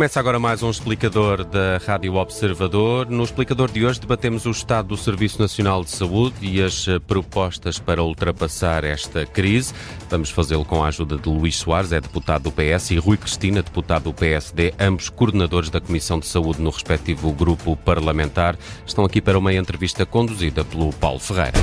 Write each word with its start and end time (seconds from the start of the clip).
Começa 0.00 0.18
agora 0.18 0.38
mais 0.38 0.62
um 0.62 0.70
explicador 0.70 1.44
da 1.44 1.76
Rádio 1.76 2.14
Observador. 2.14 3.10
No 3.10 3.22
explicador 3.22 3.70
de 3.70 3.84
hoje 3.84 4.00
debatemos 4.00 4.46
o 4.46 4.50
estado 4.50 4.88
do 4.88 4.96
Serviço 4.96 5.38
Nacional 5.38 5.84
de 5.84 5.90
Saúde 5.90 6.36
e 6.40 6.62
as 6.62 6.88
eh, 6.88 6.98
propostas 6.98 7.78
para 7.78 8.02
ultrapassar 8.02 8.82
esta 8.82 9.26
crise. 9.26 9.74
Vamos 10.08 10.30
fazê-lo 10.30 10.64
com 10.64 10.82
a 10.82 10.88
ajuda 10.88 11.18
de 11.18 11.28
Luís 11.28 11.56
Soares, 11.56 11.92
é 11.92 12.00
deputado 12.00 12.44
do 12.44 12.50
PS, 12.50 12.92
e 12.92 12.96
Rui 12.96 13.18
Cristina, 13.18 13.62
deputado 13.62 14.04
do 14.04 14.14
PSD, 14.14 14.72
ambos 14.80 15.10
coordenadores 15.10 15.68
da 15.68 15.82
Comissão 15.82 16.18
de 16.18 16.26
Saúde 16.26 16.62
no 16.62 16.70
respectivo 16.70 17.30
grupo 17.32 17.76
parlamentar. 17.76 18.56
Estão 18.86 19.04
aqui 19.04 19.20
para 19.20 19.38
uma 19.38 19.52
entrevista 19.52 20.06
conduzida 20.06 20.64
pelo 20.64 20.94
Paulo 20.94 21.20
Ferreira. 21.20 21.58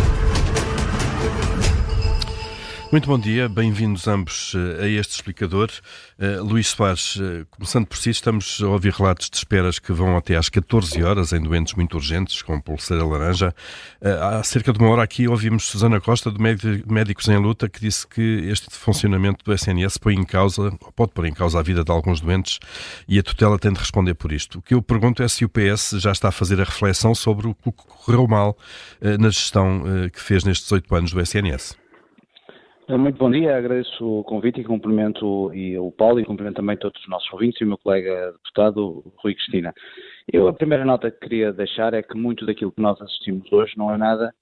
Muito 2.90 3.10
bom 3.10 3.20
dia, 3.20 3.50
bem-vindos 3.50 4.08
ambos 4.08 4.54
eh, 4.56 4.86
a 4.86 4.88
este 4.88 5.16
explicador. 5.16 5.70
Uh, 6.18 6.42
Luís 6.42 6.68
Soares, 6.70 7.18
uh, 7.18 7.46
começando 7.50 7.86
por 7.86 7.98
si, 7.98 8.12
estamos 8.12 8.62
a 8.64 8.68
ouvir 8.68 8.94
relatos 8.94 9.30
de 9.30 9.36
esperas 9.36 9.78
que 9.78 9.92
vão 9.92 10.16
até 10.16 10.38
às 10.38 10.48
14 10.48 11.04
horas 11.04 11.34
em 11.34 11.42
doentes 11.42 11.74
muito 11.74 11.96
urgentes, 11.98 12.42
com 12.42 12.62
pulseira 12.62 13.06
laranja. 13.06 13.54
Uh, 14.02 14.24
há 14.24 14.42
cerca 14.42 14.72
de 14.72 14.80
uma 14.80 14.90
hora 14.90 15.04
aqui 15.04 15.28
ouvimos 15.28 15.66
Susana 15.66 16.00
Costa, 16.00 16.32
do 16.32 16.40
Médicos 16.42 17.28
em 17.28 17.36
Luta, 17.36 17.68
que 17.68 17.82
disse 17.82 18.08
que 18.08 18.48
este 18.50 18.68
funcionamento 18.72 19.44
do 19.44 19.54
SNS 19.54 19.98
põe 19.98 20.16
em 20.16 20.24
causa, 20.24 20.72
pode 20.96 21.12
pôr 21.12 21.26
em 21.26 21.34
causa 21.34 21.60
a 21.60 21.64
vida 21.64 21.84
de 21.84 21.92
alguns 21.92 22.22
doentes 22.22 22.58
e 23.06 23.20
a 23.20 23.24
tutela 23.24 23.60
tem 23.60 23.74
de 23.74 23.80
responder 23.80 24.14
por 24.14 24.32
isto. 24.32 24.60
O 24.60 24.62
que 24.62 24.74
eu 24.74 24.82
pergunto 24.82 25.22
é 25.22 25.28
se 25.28 25.44
o 25.44 25.50
PS 25.50 25.96
já 26.00 26.14
está 26.14 26.30
a 26.30 26.32
fazer 26.32 26.62
a 26.62 26.64
reflexão 26.64 27.14
sobre 27.14 27.48
o 27.48 27.54
que 27.54 27.70
correu 27.74 28.26
mal 28.28 28.58
na 29.20 29.30
gestão 29.30 29.84
que 30.14 30.22
fez 30.22 30.46
nestes 30.46 30.72
oito 30.72 30.96
anos 30.96 31.12
do 31.12 31.20
SNS. 31.20 31.76
Muito 32.90 33.18
bom 33.18 33.30
dia, 33.30 33.58
agradeço 33.58 34.20
o 34.20 34.24
convite 34.24 34.62
e 34.62 34.64
cumprimento 34.64 35.54
e 35.54 35.78
o 35.78 35.92
Paulo 35.92 36.22
e 36.22 36.26
cumprimento 36.26 36.56
também 36.56 36.78
todos 36.78 37.02
os 37.02 37.10
nossos 37.10 37.30
ouvintes 37.34 37.60
e 37.60 37.66
o 37.66 37.68
meu 37.68 37.78
colega 37.78 38.32
deputado 38.32 39.04
Rui 39.18 39.36
Cristina. 39.36 39.74
Eu 40.32 40.48
a 40.48 40.54
primeira 40.54 40.86
nota 40.86 41.12
que 41.12 41.20
queria 41.20 41.52
deixar 41.52 41.94
é 41.94 42.02
que 42.02 42.18
muito 42.18 42.46
daquilo 42.46 42.72
que 42.72 42.82
nós 42.82 43.02
assistimos 43.02 43.52
hoje 43.52 43.74
não 43.76 43.94
é 43.94 43.98
nada 43.98 44.34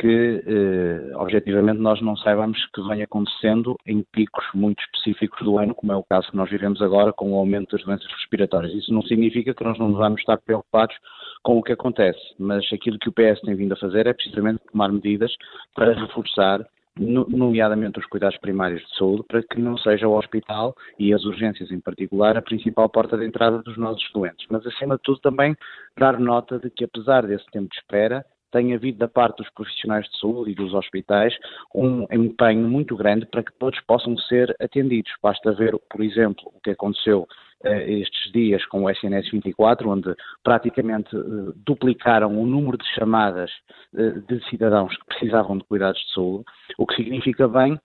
que 0.00 0.42
eh, 0.46 1.16
objetivamente 1.16 1.78
nós 1.78 2.00
não 2.00 2.16
saibamos 2.16 2.58
que 2.72 2.80
vem 2.88 3.02
acontecendo 3.02 3.76
em 3.86 4.02
picos 4.10 4.46
muito 4.54 4.82
específicos 4.82 5.44
do 5.44 5.58
ano, 5.58 5.74
como 5.74 5.92
é 5.92 5.96
o 5.96 6.04
caso 6.04 6.30
que 6.30 6.36
nós 6.38 6.48
vivemos 6.48 6.80
agora 6.80 7.12
com 7.12 7.32
o 7.32 7.36
aumento 7.36 7.76
das 7.76 7.84
doenças 7.84 8.10
respiratórias. 8.12 8.72
Isso 8.72 8.94
não 8.94 9.02
significa 9.02 9.52
que 9.52 9.62
nós 9.62 9.78
não 9.78 9.92
vamos 9.92 10.20
estar 10.20 10.38
preocupados 10.38 10.96
com 11.42 11.58
o 11.58 11.62
que 11.62 11.72
acontece, 11.72 12.20
mas 12.38 12.64
aquilo 12.72 12.98
que 12.98 13.10
o 13.10 13.12
PS 13.12 13.42
tem 13.42 13.54
vindo 13.54 13.74
a 13.74 13.76
fazer 13.76 14.06
é 14.06 14.14
precisamente 14.14 14.62
tomar 14.72 14.90
medidas 14.90 15.34
para 15.74 15.92
reforçar 15.92 16.64
nomeadamente 16.98 17.98
os 17.98 18.06
cuidados 18.06 18.38
primários 18.38 18.82
de 18.82 18.96
saúde, 18.96 19.24
para 19.28 19.42
que 19.42 19.60
não 19.60 19.76
seja 19.78 20.08
o 20.08 20.16
hospital 20.16 20.74
e 20.98 21.14
as 21.14 21.24
urgências 21.24 21.70
em 21.70 21.80
particular 21.80 22.36
a 22.36 22.42
principal 22.42 22.88
porta 22.88 23.16
de 23.16 23.24
entrada 23.24 23.62
dos 23.62 23.76
nossos 23.76 24.10
doentes. 24.12 24.46
Mas, 24.50 24.66
acima 24.66 24.96
de 24.96 25.02
tudo, 25.02 25.20
também 25.20 25.56
dar 25.96 26.18
nota 26.18 26.58
de 26.58 26.70
que, 26.70 26.84
apesar 26.84 27.26
desse 27.26 27.46
tempo 27.50 27.68
de 27.68 27.76
espera, 27.76 28.24
tem 28.50 28.74
havido 28.74 28.98
da 28.98 29.08
parte 29.08 29.38
dos 29.38 29.50
profissionais 29.50 30.06
de 30.06 30.18
saúde 30.18 30.50
e 30.50 30.54
dos 30.54 30.74
hospitais 30.74 31.34
um 31.74 32.06
empenho 32.10 32.68
muito 32.68 32.96
grande 32.96 33.26
para 33.26 33.44
que 33.44 33.52
todos 33.58 33.80
possam 33.82 34.16
ser 34.18 34.54
atendidos. 34.60 35.12
Basta 35.22 35.52
ver, 35.52 35.78
por 35.88 36.02
exemplo, 36.02 36.50
o 36.54 36.60
que 36.60 36.70
aconteceu 36.70 37.26
estes 37.64 38.32
dias 38.32 38.64
com 38.66 38.84
o 38.84 38.90
SNS 38.90 39.30
24, 39.30 39.88
onde 39.88 40.14
praticamente 40.42 41.14
eh, 41.14 41.52
duplicaram 41.56 42.40
o 42.40 42.46
número 42.46 42.78
de 42.78 42.86
chamadas 42.94 43.50
eh, 43.94 44.12
de 44.28 44.42
cidadãos 44.48 44.96
que 44.96 45.04
precisavam 45.06 45.58
de 45.58 45.64
cuidados 45.64 46.00
de 46.00 46.14
saúde, 46.14 46.44
o 46.78 46.86
que 46.86 46.96
significa 46.96 47.46
bem 47.46 47.78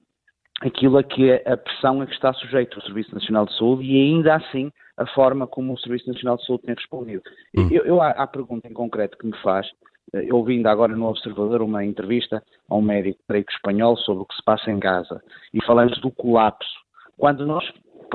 aquilo 0.62 0.98
a 0.98 1.04
que 1.04 1.30
é 1.30 1.44
a 1.46 1.58
pressão 1.58 2.02
a 2.02 2.06
que 2.06 2.14
está 2.14 2.32
sujeito 2.34 2.80
o 2.80 2.82
Serviço 2.84 3.14
Nacional 3.14 3.46
de 3.46 3.58
Saúde 3.58 3.84
e 3.84 3.98
ainda 3.98 4.36
assim 4.36 4.72
a 4.98 5.06
forma 5.08 5.46
como 5.46 5.74
o 5.74 5.80
Serviço 5.80 6.08
Nacional 6.08 6.38
de 6.38 6.46
Saúde 6.46 6.64
tem 6.64 6.76
respondido. 6.76 7.22
Hum. 7.58 7.68
Eu, 7.70 7.84
eu, 7.84 8.02
a 8.02 8.26
pergunta 8.28 8.68
em 8.68 8.74
concreto 8.74 9.18
que 9.18 9.28
me 9.28 9.36
faz, 9.40 9.68
eu 10.14 10.38
ouvi 10.38 10.54
ainda 10.54 10.72
agora 10.72 10.96
no 10.96 11.08
Observador 11.08 11.62
uma 11.62 11.84
entrevista 11.84 12.42
a 12.70 12.76
um 12.76 12.82
médico, 12.82 13.20
que 13.28 13.52
espanhol, 13.52 13.98
sobre 13.98 14.24
o 14.24 14.26
que 14.26 14.36
se 14.36 14.44
passa 14.44 14.72
em 14.72 14.80
Gaza 14.80 15.22
e 15.54 15.62
falando 15.66 16.00
do 16.00 16.12
colapso. 16.12 16.86
Quando 17.18 17.46
nós 17.46 17.66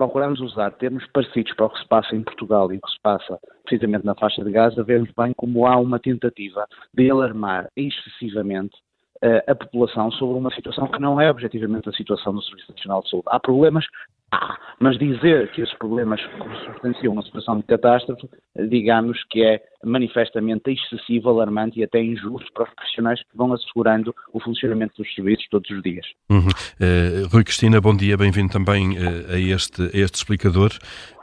procuramos 0.01 0.41
usar 0.41 0.71
termos 0.71 1.07
parecidos 1.13 1.53
para 1.53 1.67
o 1.67 1.71
que 1.71 1.79
se 1.79 1.87
passa 1.87 2.17
em 2.17 2.23
Portugal 2.23 2.73
e 2.73 2.79
o 2.79 2.81
que 2.81 2.91
se 2.91 2.99
passa 3.03 3.39
precisamente 3.65 4.07
na 4.07 4.15
faixa 4.15 4.43
de 4.43 4.51
Gaza, 4.51 4.83
vemos 4.83 5.11
bem 5.15 5.35
como 5.37 5.67
há 5.67 5.77
uma 5.77 5.99
tentativa 5.99 6.67
de 6.95 7.11
alarmar 7.11 7.69
excessivamente 7.77 8.75
uh, 9.23 9.43
a 9.47 9.55
população 9.55 10.11
sobre 10.13 10.39
uma 10.39 10.51
situação 10.55 10.89
que 10.89 10.99
não 10.99 11.21
é 11.21 11.31
objetivamente 11.31 11.91
a 11.91 11.93
situação 11.93 12.33
do 12.33 12.41
Serviço 12.41 12.73
Nacional 12.73 13.03
de 13.03 13.11
Saúde. 13.11 13.27
Há 13.29 13.39
problemas? 13.39 13.85
Há. 14.33 14.59
Mas 14.81 14.97
dizer 14.97 15.53
que 15.53 15.61
esses 15.61 15.75
problemas 15.75 16.19
substanciam 16.65 17.13
uma 17.13 17.23
situação 17.23 17.59
de 17.59 17.65
catástrofe, 17.65 18.27
digamos 18.71 19.23
que 19.29 19.45
é 19.45 19.63
manifestamente 19.85 20.71
excessivo, 20.71 21.31
alarmante 21.31 21.81
e 21.81 21.85
até 21.85 22.03
injusto 22.03 22.53
para 22.53 22.65
os 22.65 22.75
profissionais 22.75 23.21
que 23.21 23.37
vão 23.37 23.53
assegurando 23.53 24.15
o 24.33 24.41
funcionamento 24.41 24.95
dos 24.99 25.15
serviços 25.15 25.47
todos 25.51 25.71
os 25.71 25.83
dias. 25.83 26.07
Uhum. 26.29 26.49
Uh, 26.49 27.29
Rui 27.33 27.45
Cristina, 27.45 27.81
bom 27.81 27.97
dia, 27.97 28.17
bem-vindo 28.17 28.53
também 28.53 28.99
uh, 28.99 29.33
a, 29.33 29.39
este, 29.39 29.83
a 29.83 29.99
este 29.99 30.17
explicador. 30.17 30.71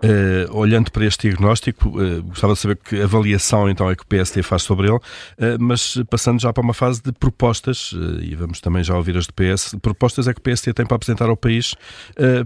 Uh, 0.03 0.57
olhando 0.57 0.91
para 0.91 1.05
este 1.05 1.27
diagnóstico, 1.27 1.91
gostava 2.27 2.53
de 2.53 2.59
saber 2.59 2.77
que 2.77 3.01
avaliação 3.01 3.69
então 3.69 3.89
é 3.89 3.95
que 3.95 4.03
o 4.03 4.05
PST 4.05 4.41
faz 4.43 4.61
sobre 4.61 4.87
ele, 4.87 4.99
mas 5.59 6.01
passando 6.09 6.39
já 6.39 6.53
para 6.53 6.63
uma 6.63 6.73
fase 6.73 7.01
de 7.01 7.11
propostas, 7.11 7.93
e 8.21 8.35
vamos 8.35 8.61
também 8.61 8.83
já 8.83 8.95
ouvir 8.95 9.17
as 9.17 9.27
do 9.27 9.33
PS, 9.33 9.75
propostas 9.81 10.27
é 10.27 10.33
que 10.33 10.39
o 10.39 10.43
PST 10.43 10.73
tem 10.73 10.85
para 10.85 10.95
apresentar 10.95 11.29
ao 11.29 11.37
país 11.37 11.75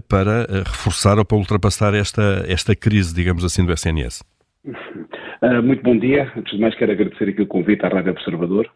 para 0.08 0.46
reforçar 0.64 1.18
ou 1.18 1.24
para 1.24 1.36
ultrapassar 1.36 1.94
esta, 1.94 2.44
esta 2.48 2.74
crise, 2.74 3.14
digamos 3.14 3.44
assim, 3.44 3.64
do 3.64 3.72
SNS. 3.72 4.22
Uh, 5.42 5.60
muito 5.60 5.82
bom 5.82 5.98
dia. 5.98 6.30
Antes 6.36 6.54
de 6.54 6.60
mais, 6.60 6.72
quero 6.76 6.92
agradecer 6.92 7.28
aqui 7.28 7.42
o 7.42 7.48
convite 7.48 7.84
à 7.84 7.88
Rádio 7.88 8.12
Observador 8.12 8.70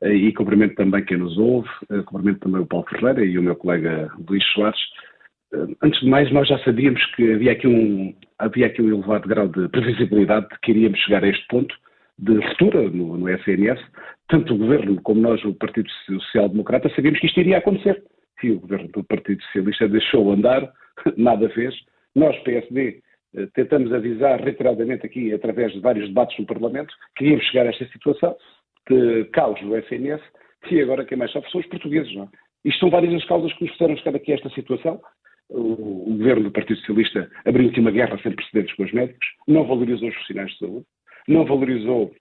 uh, 0.00 0.08
e 0.08 0.32
cumprimento 0.32 0.74
também 0.74 1.04
quem 1.04 1.18
nos 1.18 1.36
ouve, 1.36 1.68
uh, 1.90 2.02
cumprimento 2.04 2.40
também 2.40 2.62
o 2.62 2.66
Paulo 2.66 2.86
Ferreira 2.88 3.22
e 3.22 3.38
o 3.38 3.42
meu 3.42 3.54
colega 3.54 4.10
Luís 4.26 4.42
Soares. 4.54 4.80
Antes 5.82 6.00
de 6.00 6.08
mais, 6.08 6.32
nós 6.32 6.48
já 6.48 6.58
sabíamos 6.60 7.04
que 7.14 7.34
havia 7.34 7.52
aqui, 7.52 7.68
um, 7.68 8.14
havia 8.38 8.66
aqui 8.66 8.80
um 8.80 8.88
elevado 8.88 9.28
grau 9.28 9.46
de 9.46 9.68
previsibilidade 9.68 10.48
de 10.48 10.58
que 10.60 10.70
iríamos 10.70 10.98
chegar 11.00 11.22
a 11.22 11.28
este 11.28 11.46
ponto 11.48 11.74
de 12.18 12.34
ruptura 12.34 12.88
no, 12.88 13.18
no 13.18 13.28
SNS. 13.28 13.80
Tanto 14.28 14.54
o 14.54 14.58
Governo 14.58 15.00
como 15.02 15.20
nós, 15.20 15.44
o 15.44 15.52
Partido 15.52 15.90
Social 16.06 16.48
Democrata, 16.48 16.90
sabíamos 16.96 17.20
que 17.20 17.26
isto 17.26 17.40
iria 17.40 17.58
acontecer. 17.58 18.02
E 18.42 18.52
o 18.52 18.60
Governo 18.60 18.88
do 18.88 19.04
Partido 19.04 19.42
Socialista 19.42 19.86
deixou 19.86 20.32
andar, 20.32 20.66
nada 21.18 21.46
fez. 21.50 21.74
Nós, 22.14 22.34
PSD, 22.38 23.02
tentamos 23.54 23.92
avisar 23.92 24.40
reiteradamente 24.40 25.06
aqui, 25.06 25.32
através 25.32 25.72
de 25.72 25.80
vários 25.80 26.08
debates 26.08 26.38
no 26.38 26.46
Parlamento, 26.46 26.94
que 27.16 27.26
íamos 27.26 27.44
chegar 27.46 27.66
a 27.66 27.70
esta 27.70 27.86
situação 27.88 28.36
de 28.88 29.24
caos 29.32 29.60
no 29.62 29.76
SNS 29.76 30.22
e 30.70 30.80
agora 30.80 31.04
quem 31.04 31.18
mais 31.18 31.30
sofre 31.32 31.50
são 31.50 31.60
os 31.60 31.66
portugueses. 31.66 32.14
Não 32.14 32.24
é? 32.24 32.28
Isto 32.64 32.80
são 32.80 32.90
várias 32.90 33.14
as 33.14 33.24
causas 33.26 33.52
que 33.54 33.64
nos 33.64 33.72
fizeram 33.72 33.96
chegar 33.96 34.16
aqui 34.16 34.32
a 34.32 34.34
esta 34.36 34.50
situação. 34.50 35.00
O, 35.48 36.16
governo 36.16 36.44
do 36.44 36.50
Partido 36.50 36.78
Socialista 36.80 37.30
abriu 37.44 37.68
aqui 37.68 37.78
uma 37.78 37.92
guerra 37.92 38.18
sem 38.20 38.32
precedentes 38.32 38.74
com 38.74 38.82
os 38.82 38.92
médicos, 38.92 39.26
não 39.46 39.64
valorizou 39.64 40.08
os 40.08 40.14
profissionais 40.14 40.50
de 40.50 40.58
saúde, 40.58 40.86
não 41.28 41.44
valorizou 41.44 42.12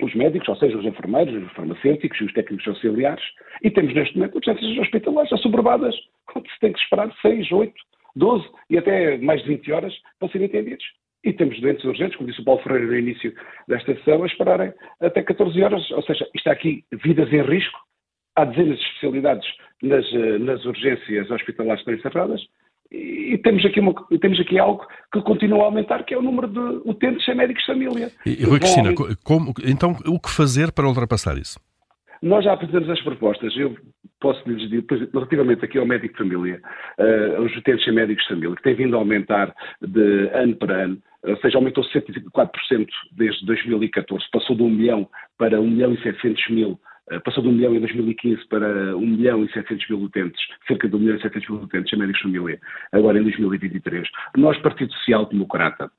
os 0.00 0.14
médicos, 0.14 0.48
ou 0.48 0.56
seja, 0.56 0.78
os 0.78 0.84
enfermeiros, 0.84 1.42
os 1.42 1.52
farmacêuticos 1.52 2.20
e 2.20 2.24
os 2.24 2.32
técnicos 2.32 2.68
auxiliares, 2.68 3.24
e 3.64 3.70
temos 3.70 3.92
neste 3.94 4.16
momento 4.16 4.36
urgências 4.36 4.78
hospitalares 4.78 5.32
assoberbadas, 5.32 5.94
onde 6.36 6.48
se 6.50 6.60
tem 6.60 6.72
que 6.72 6.78
esperar 6.78 7.12
6, 7.20 7.50
8, 7.50 7.74
12 8.16 8.44
e 8.70 8.78
até 8.78 9.18
mais 9.18 9.42
de 9.42 9.48
20 9.48 9.72
horas 9.72 9.94
para 10.18 10.28
serem 10.28 10.46
atendidos. 10.46 10.84
E 11.24 11.32
temos 11.32 11.60
doentes 11.60 11.84
urgentes, 11.84 12.16
como 12.16 12.28
disse 12.28 12.40
o 12.40 12.44
Paulo 12.44 12.62
Ferreira 12.62 12.86
no 12.86 12.98
início 12.98 13.32
desta 13.68 13.94
sessão, 13.94 14.24
a 14.24 14.26
esperarem 14.26 14.72
até 15.00 15.22
14 15.22 15.62
horas. 15.62 15.90
Ou 15.92 16.02
seja, 16.02 16.28
está 16.34 16.50
aqui 16.50 16.84
vidas 17.04 17.32
em 17.32 17.42
risco. 17.42 17.78
Há 18.34 18.44
dezenas 18.44 18.78
de 18.78 18.84
especialidades 18.84 19.46
nas, 19.82 20.04
eh, 20.12 20.38
nas 20.38 20.64
urgências 20.64 21.30
hospitalares 21.30 21.84
que 21.84 21.90
estão 21.90 22.10
encerradas. 22.10 22.40
E 22.90 23.38
temos 23.38 23.64
aqui, 23.64 23.80
uma, 23.80 23.94
temos 24.20 24.38
aqui 24.40 24.58
algo 24.58 24.86
que 25.12 25.22
continua 25.22 25.62
a 25.62 25.64
aumentar, 25.66 26.04
que 26.04 26.12
é 26.12 26.18
o 26.18 26.22
número 26.22 26.46
de 26.46 26.88
utentes 26.88 27.24
sem 27.24 27.34
médicos 27.34 27.62
de 27.62 27.72
família. 27.72 28.10
E, 28.26 28.44
Rui 28.44 28.58
Cristina, 28.58 28.92
como, 29.24 29.54
então 29.64 29.96
o 30.06 30.20
que 30.20 30.30
fazer 30.30 30.72
para 30.72 30.86
ultrapassar 30.86 31.38
isso? 31.38 31.58
Nós 32.20 32.44
já 32.44 32.52
apresentamos 32.52 32.90
as 32.90 33.00
propostas. 33.00 33.56
Eu 33.56 33.74
posso 34.22 34.48
lhes 34.48 34.70
dizer, 34.70 34.84
relativamente 35.12 35.64
aqui 35.64 35.76
ao 35.76 35.84
médico 35.84 36.14
de 36.14 36.30
família, 36.30 36.60
uh, 36.98 37.42
aos 37.42 37.54
utentes 37.56 37.84
sem 37.84 37.92
médicos 37.92 38.22
de 38.22 38.28
família, 38.28 38.56
que 38.56 38.62
tem 38.62 38.74
vindo 38.74 38.96
a 38.96 39.00
aumentar 39.00 39.52
de 39.82 40.30
ano 40.32 40.56
para 40.56 40.84
ano, 40.84 41.02
ou 41.24 41.36
seja, 41.38 41.58
aumentou 41.58 41.84
74% 41.84 42.86
desde 43.12 43.44
2014, 43.44 44.24
passou 44.32 44.56
de 44.56 44.62
1 44.62 44.70
milhão 44.70 45.08
para 45.36 45.60
1 45.60 45.68
milhão 45.68 45.92
e 45.92 46.02
700 46.02 46.48
mil, 46.50 46.80
uh, 47.10 47.20
passou 47.24 47.42
de 47.42 47.48
1 47.48 47.52
milhão 47.52 47.74
em 47.74 47.80
2015 47.80 48.46
para 48.48 48.96
1 48.96 49.00
milhão 49.00 49.44
e 49.44 49.52
700 49.52 49.90
mil 49.90 50.00
utentes, 50.00 50.40
cerca 50.68 50.88
de 50.88 50.94
1 50.94 50.98
milhão 51.00 51.16
e 51.16 51.22
700 51.22 51.48
mil 51.50 51.60
utentes 51.62 51.90
sem 51.90 51.98
médicos 51.98 52.22
família, 52.22 52.58
agora 52.92 53.18
em 53.18 53.22
2023. 53.24 54.08
Nós, 54.36 54.56
Partido 54.58 54.92
Social 54.94 55.26
Democrata, 55.26 55.90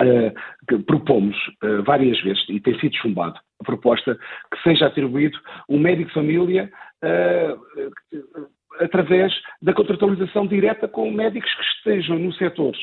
Uh, 0.00 0.78
propomos 0.84 1.36
uh, 1.64 1.82
várias 1.82 2.20
vezes, 2.20 2.44
e 2.48 2.60
tem 2.60 2.78
sido 2.78 2.94
chumbado, 2.98 3.36
a 3.60 3.64
proposta 3.64 4.16
que 4.52 4.62
seja 4.62 4.86
atribuído 4.86 5.36
um 5.68 5.76
médico 5.76 6.12
família 6.12 6.70
uh, 7.04 8.80
através 8.80 9.32
da 9.60 9.72
contratualização 9.72 10.46
direta 10.46 10.86
com 10.88 11.10
médicos 11.10 11.52
que 11.54 11.62
estejam 11.62 12.18
nos 12.18 12.36
setores 12.36 12.80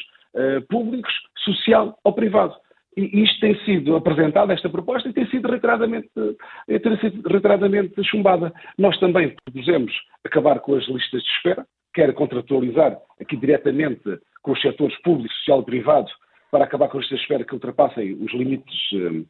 públicos, 0.68 1.14
social 1.46 1.98
ao 2.04 2.12
privado. 2.12 2.54
E 2.98 3.24
isto 3.24 3.42
tem 3.42 3.56
sido 3.66 3.96
apresentado, 3.96 4.52
esta 4.52 4.70
proposta, 4.70 5.10
e 5.10 5.14
tem 5.14 5.28
sido 5.28 5.50
reiteradamente, 5.50 6.10
eh, 6.70 6.80
tem 6.80 6.98
sido 7.00 7.28
reiteradamente 7.28 8.02
chumbada. 8.06 8.54
Nós 8.78 8.98
também 9.00 9.36
propusemos 9.44 9.94
acabar 10.24 10.62
com 10.62 10.76
as 10.76 10.88
listas 10.88 11.22
de 11.22 11.30
espera, 11.30 11.66
quer 11.94 12.14
contratualizar 12.14 12.98
aqui 13.20 13.36
diretamente 13.36 14.18
com 14.42 14.54
os 14.54 14.62
setores 14.62 14.96
público, 15.02 15.34
social 15.36 15.62
e 15.62 15.66
privado, 15.66 16.10
para 16.50 16.64
acabar 16.64 16.88
com 16.88 16.98
as 16.98 17.04
listas 17.04 17.20
de 17.20 17.24
espera 17.26 17.44
que 17.44 17.54
ultrapassem 17.54 18.14
os 18.14 18.32
limites 18.34 18.80
eh, 18.94 19.26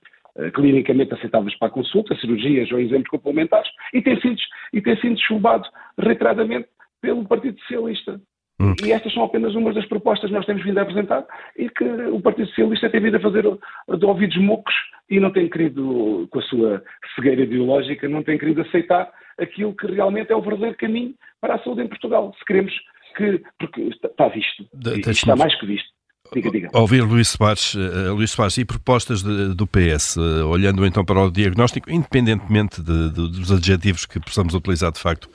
clinicamente 0.53 1.13
aceitáveis 1.13 1.57
para 1.57 1.69
a 1.69 1.71
consulta, 1.71 2.15
cirurgias 2.15 2.71
ou 2.71 2.79
exames 2.79 3.07
complementares, 3.07 3.69
e 3.93 4.01
tem 4.01 4.19
sido, 4.19 4.37
e 4.73 4.81
tem 4.81 4.99
sido 4.99 5.19
chumbado 5.19 5.67
reiteradamente 5.97 6.67
pelo 7.01 7.25
Partido 7.25 7.59
Socialista. 7.61 8.19
Hum. 8.59 8.73
E 8.83 8.91
estas 8.91 9.13
são 9.13 9.23
apenas 9.23 9.53
umas 9.53 9.75
das 9.75 9.85
propostas 9.85 10.29
que 10.29 10.35
nós 10.35 10.45
temos 10.45 10.63
vindo 10.63 10.77
a 10.77 10.81
apresentar 10.81 11.25
e 11.57 11.69
que 11.69 11.83
o 11.83 12.21
Partido 12.21 12.47
Socialista 12.49 12.89
tem 12.89 13.01
vindo 13.01 13.17
a 13.17 13.19
fazer 13.19 13.43
de 13.43 14.05
ouvidos 14.05 14.37
mocos 14.37 14.73
e 15.09 15.19
não 15.19 15.31
tem 15.31 15.49
querido, 15.49 16.27
com 16.31 16.39
a 16.39 16.43
sua 16.43 16.83
cegueira 17.15 17.43
ideológica, 17.43 18.07
não 18.07 18.23
tem 18.23 18.37
querido 18.37 18.61
aceitar 18.61 19.11
aquilo 19.37 19.75
que 19.75 19.87
realmente 19.87 20.31
é 20.31 20.35
o 20.35 20.41
verdadeiro 20.41 20.77
caminho 20.77 21.13
para 21.41 21.55
a 21.55 21.59
saúde 21.59 21.81
em 21.81 21.87
Portugal. 21.87 22.33
Se 22.39 22.45
queremos 22.45 22.73
que. 23.15 23.43
Porque 23.59 23.81
está 23.81 24.27
visto. 24.29 24.65
está 25.09 25.35
mais 25.35 25.53
que 25.59 25.65
visto. 25.65 25.89
Diga, 26.33 26.51
diga. 26.51 26.69
Ouvir 26.73 27.01
Luís 27.01 27.29
Soares, 27.29 27.75
uh, 27.75 28.13
Luís 28.13 28.31
Soares 28.31 28.57
e 28.57 28.65
propostas 28.65 29.21
de, 29.21 29.53
do 29.53 29.67
PS, 29.67 30.17
eh, 30.17 30.43
olhando 30.43 30.85
então 30.85 31.05
para 31.05 31.21
o 31.21 31.31
diagnóstico, 31.31 31.91
independentemente 31.91 32.81
de, 32.81 33.09
de, 33.09 33.31
dos 33.31 33.51
adjetivos 33.51 34.05
que 34.05 34.19
possamos 34.19 34.53
utilizar 34.53 34.91
de 34.91 34.99
facto 34.99 35.29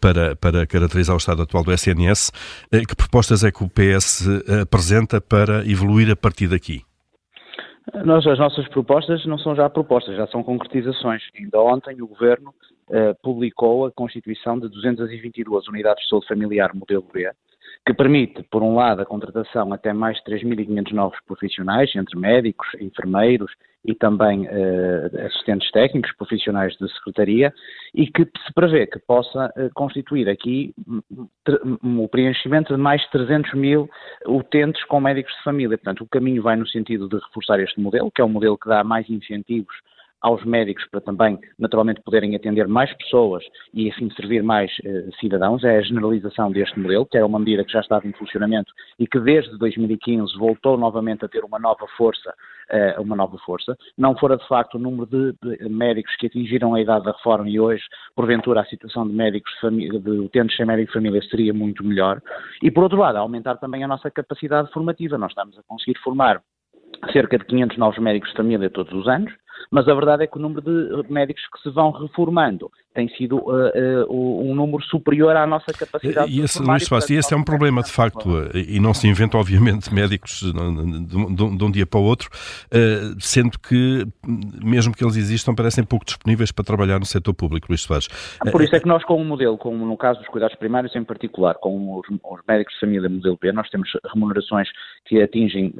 para, 0.00 0.34
para 0.36 0.66
caracterizar 0.66 1.14
o 1.14 1.18
estado 1.18 1.42
atual 1.42 1.62
do 1.62 1.72
SNS, 1.72 2.30
que 2.70 2.96
propostas 2.96 3.44
é 3.44 3.52
que 3.52 3.62
o 3.62 3.68
PS 3.68 4.26
apresenta 4.62 5.20
para 5.20 5.64
evoluir 5.68 6.10
a 6.10 6.16
partir 6.16 6.48
daqui? 6.48 6.82
Nós, 8.04 8.26
as 8.26 8.38
nossas 8.38 8.66
propostas 8.68 9.24
não 9.26 9.38
são 9.38 9.54
já 9.54 9.68
propostas, 9.68 10.16
já 10.16 10.26
são 10.28 10.42
concretizações. 10.42 11.22
Ainda 11.38 11.60
ontem 11.60 12.00
o 12.00 12.06
Governo 12.06 12.54
publicou 13.22 13.86
a 13.86 13.92
constituição 13.92 14.58
de 14.58 14.68
222 14.68 15.68
unidades 15.68 16.04
de 16.04 16.10
saúde 16.10 16.26
familiar 16.26 16.74
modelo 16.74 17.06
B, 17.12 17.30
que 17.84 17.94
permite, 17.94 18.42
por 18.44 18.62
um 18.62 18.76
lado, 18.76 19.02
a 19.02 19.06
contratação 19.06 19.72
até 19.72 19.92
mais 19.92 20.16
de 20.18 20.24
3.500 20.24 20.92
novos 20.92 21.18
profissionais, 21.26 21.90
entre 21.96 22.18
médicos, 22.18 22.68
enfermeiros 22.80 23.52
e 23.84 23.94
também 23.94 24.46
uh, 24.46 25.26
assistentes 25.26 25.68
técnicos, 25.72 26.12
profissionais 26.16 26.76
de 26.76 26.88
secretaria, 26.94 27.52
e 27.92 28.06
que 28.06 28.22
se 28.24 28.54
prevê 28.54 28.86
que 28.86 29.00
possa 29.00 29.52
uh, 29.56 29.70
constituir 29.74 30.28
aqui 30.28 30.72
o 31.82 32.08
preenchimento 32.08 32.74
de 32.74 32.80
mais 32.80 33.02
de 33.02 33.10
300 33.10 33.54
mil 33.54 33.90
utentes 34.26 34.84
com 34.84 35.00
médicos 35.00 35.34
de 35.34 35.42
família. 35.42 35.76
Portanto, 35.76 36.04
o 36.04 36.08
caminho 36.08 36.42
vai 36.42 36.54
no 36.54 36.66
sentido 36.68 37.08
de 37.08 37.16
reforçar 37.16 37.58
este 37.58 37.80
modelo, 37.80 38.10
que 38.12 38.22
é 38.22 38.24
um 38.24 38.28
modelo 38.28 38.56
que 38.56 38.68
dá 38.68 38.84
mais 38.84 39.10
incentivos 39.10 39.74
aos 40.22 40.44
médicos 40.44 40.86
para 40.90 41.00
também, 41.00 41.38
naturalmente, 41.58 42.00
poderem 42.02 42.34
atender 42.36 42.68
mais 42.68 42.92
pessoas 42.96 43.44
e 43.74 43.90
assim 43.90 44.08
servir 44.12 44.42
mais 44.42 44.70
eh, 44.84 45.08
cidadãos, 45.20 45.64
é 45.64 45.78
a 45.78 45.82
generalização 45.82 46.50
deste 46.50 46.78
modelo, 46.78 47.04
que 47.04 47.16
era 47.16 47.26
uma 47.26 47.38
medida 47.38 47.64
que 47.64 47.72
já 47.72 47.80
estava 47.80 48.06
em 48.06 48.12
funcionamento 48.12 48.72
e 48.98 49.06
que 49.06 49.18
desde 49.18 49.58
2015 49.58 50.38
voltou 50.38 50.78
novamente 50.78 51.24
a 51.24 51.28
ter 51.28 51.44
uma 51.44 51.58
nova 51.58 51.86
força, 51.96 52.32
eh, 52.70 52.94
uma 53.00 53.16
nova 53.16 53.36
força. 53.38 53.76
Não 53.98 54.16
fora 54.16 54.36
de 54.36 54.46
facto 54.46 54.76
o 54.76 54.78
número 54.78 55.06
de, 55.06 55.34
de, 55.42 55.68
médicos 55.68 56.14
que 56.16 56.26
atingiram 56.26 56.74
a 56.74 56.80
idade 56.80 57.04
da 57.04 57.12
reforma 57.12 57.48
e 57.48 57.58
hoje, 57.58 57.82
porventura, 58.14 58.60
a 58.60 58.64
situação 58.66 59.06
de 59.06 59.12
médicos 59.12 59.52
de 59.62 60.10
utentes 60.10 60.56
sem 60.56 60.64
médico 60.64 60.88
de 60.88 60.94
família 60.94 61.22
seria 61.22 61.52
muito 61.52 61.84
melhor. 61.84 62.22
E 62.62 62.70
por 62.70 62.84
outro 62.84 62.98
lado, 62.98 63.16
aumentar 63.16 63.56
também 63.56 63.82
a 63.82 63.88
nossa 63.88 64.10
capacidade 64.10 64.70
formativa. 64.70 65.18
Nós 65.18 65.32
estamos 65.32 65.58
a 65.58 65.62
conseguir 65.64 65.98
formar 65.98 66.40
cerca 67.10 67.38
de 67.38 67.44
500 67.46 67.78
novos 67.78 67.98
médicos 67.98 68.30
de 68.30 68.36
família 68.36 68.70
todos 68.70 68.92
os 68.92 69.08
anos, 69.08 69.32
mas 69.70 69.88
a 69.88 69.94
verdade 69.94 70.24
é 70.24 70.26
que 70.26 70.36
o 70.36 70.40
número 70.40 71.02
de 71.02 71.12
médicos 71.12 71.46
que 71.52 71.60
se 71.60 71.70
vão 71.70 71.90
reformando 71.90 72.70
tem 72.94 73.08
sido 73.08 73.38
uh, 73.38 74.06
uh, 74.08 74.50
um 74.50 74.54
número 74.54 74.82
superior 74.84 75.34
à 75.36 75.46
nossa 75.46 75.72
capacidade 75.72 76.30
e 76.30 76.40
esse, 76.40 76.60
de 76.60 76.68
Luís 76.68 76.84
Sebastião, 76.84 77.18
esse 77.18 77.34
é 77.34 77.36
um 77.36 77.42
problema 77.42 77.82
de 77.82 77.90
facto 77.90 78.28
e 78.54 78.78
não 78.78 78.92
se 78.92 79.08
inventa 79.08 79.36
obviamente 79.38 79.92
médicos 79.94 80.40
de, 80.40 81.06
de, 81.06 81.56
de 81.56 81.64
um 81.64 81.70
dia 81.70 81.86
para 81.86 82.00
o 82.00 82.04
outro, 82.04 82.28
uh, 82.28 83.20
sendo 83.20 83.58
que 83.58 84.06
mesmo 84.62 84.94
que 84.94 85.04
eles 85.04 85.16
existam 85.16 85.54
parecem 85.54 85.84
pouco 85.84 86.04
disponíveis 86.04 86.52
para 86.52 86.64
trabalhar 86.64 86.98
no 86.98 87.06
setor 87.06 87.34
público, 87.34 87.66
Luís 87.68 87.82
Soares. 87.82 88.08
Ah, 88.40 88.50
por 88.50 88.62
isso 88.62 88.74
é 88.76 88.80
que 88.80 88.86
nós 88.86 89.04
com 89.04 89.14
o 89.14 89.20
um 89.20 89.24
modelo, 89.24 89.56
como 89.56 89.84
no 89.86 89.96
caso 89.96 90.20
dos 90.20 90.28
cuidados 90.28 90.56
primários 90.56 90.94
em 90.94 91.04
particular, 91.04 91.54
com 91.54 91.98
os, 91.98 92.06
os 92.08 92.40
médicos 92.46 92.74
de 92.74 92.80
família 92.80 93.08
modelo 93.08 93.38
B, 93.40 93.52
nós 93.52 93.68
temos 93.70 93.88
remunerações 94.12 94.68
que 95.06 95.20
atingem 95.20 95.74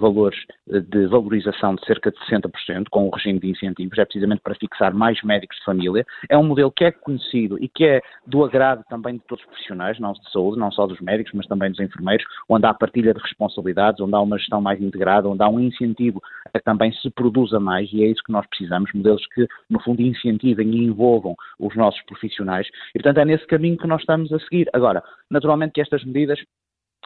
valores 0.00 0.38
de 0.66 1.06
valorização 1.06 1.74
de 1.74 1.84
cerca 1.84 2.10
de 2.10 2.18
60%, 2.18 2.86
com 2.90 3.06
o 3.06 3.10
regime 3.10 3.38
de 3.38 3.50
incentivos, 3.50 3.98
é 3.98 4.04
precisamente 4.04 4.40
para 4.42 4.54
fixar 4.54 4.94
mais 4.94 5.22
médicos 5.22 5.56
de 5.58 5.64
família. 5.64 6.04
É 6.28 6.37
um 6.38 6.46
modelo 6.46 6.72
que 6.72 6.84
é 6.84 6.92
conhecido 6.92 7.62
e 7.62 7.68
que 7.68 7.84
é 7.84 8.00
do 8.26 8.44
agrado 8.44 8.84
também 8.88 9.14
de 9.14 9.20
todos 9.20 9.42
os 9.44 9.50
profissionais, 9.50 9.98
não 9.98 10.12
de 10.12 10.30
saúde, 10.30 10.58
não 10.58 10.70
só 10.70 10.86
dos 10.86 11.00
médicos, 11.00 11.32
mas 11.34 11.46
também 11.46 11.70
dos 11.70 11.80
enfermeiros, 11.80 12.24
onde 12.48 12.66
há 12.66 12.74
partilha 12.74 13.12
de 13.12 13.20
responsabilidades, 13.20 14.00
onde 14.00 14.14
há 14.14 14.20
uma 14.20 14.38
gestão 14.38 14.60
mais 14.60 14.80
integrada, 14.80 15.28
onde 15.28 15.42
há 15.42 15.48
um 15.48 15.60
incentivo 15.60 16.22
a 16.52 16.58
que 16.58 16.64
também 16.64 16.92
se 16.92 17.10
produza 17.10 17.60
mais, 17.60 17.92
e 17.92 18.02
é 18.02 18.06
isso 18.06 18.22
que 18.24 18.32
nós 18.32 18.46
precisamos, 18.46 18.90
modelos 18.94 19.26
que, 19.34 19.46
no 19.68 19.80
fundo, 19.80 20.00
incentivem 20.02 20.70
e 20.70 20.84
envolvam 20.84 21.34
os 21.58 21.74
nossos 21.76 22.00
profissionais. 22.02 22.66
E, 22.94 22.98
portanto, 22.98 23.18
é 23.18 23.24
nesse 23.24 23.46
caminho 23.46 23.76
que 23.76 23.86
nós 23.86 24.00
estamos 24.00 24.32
a 24.32 24.38
seguir. 24.40 24.68
Agora, 24.72 25.02
naturalmente 25.30 25.72
que 25.72 25.80
estas 25.80 26.04
medidas 26.04 26.38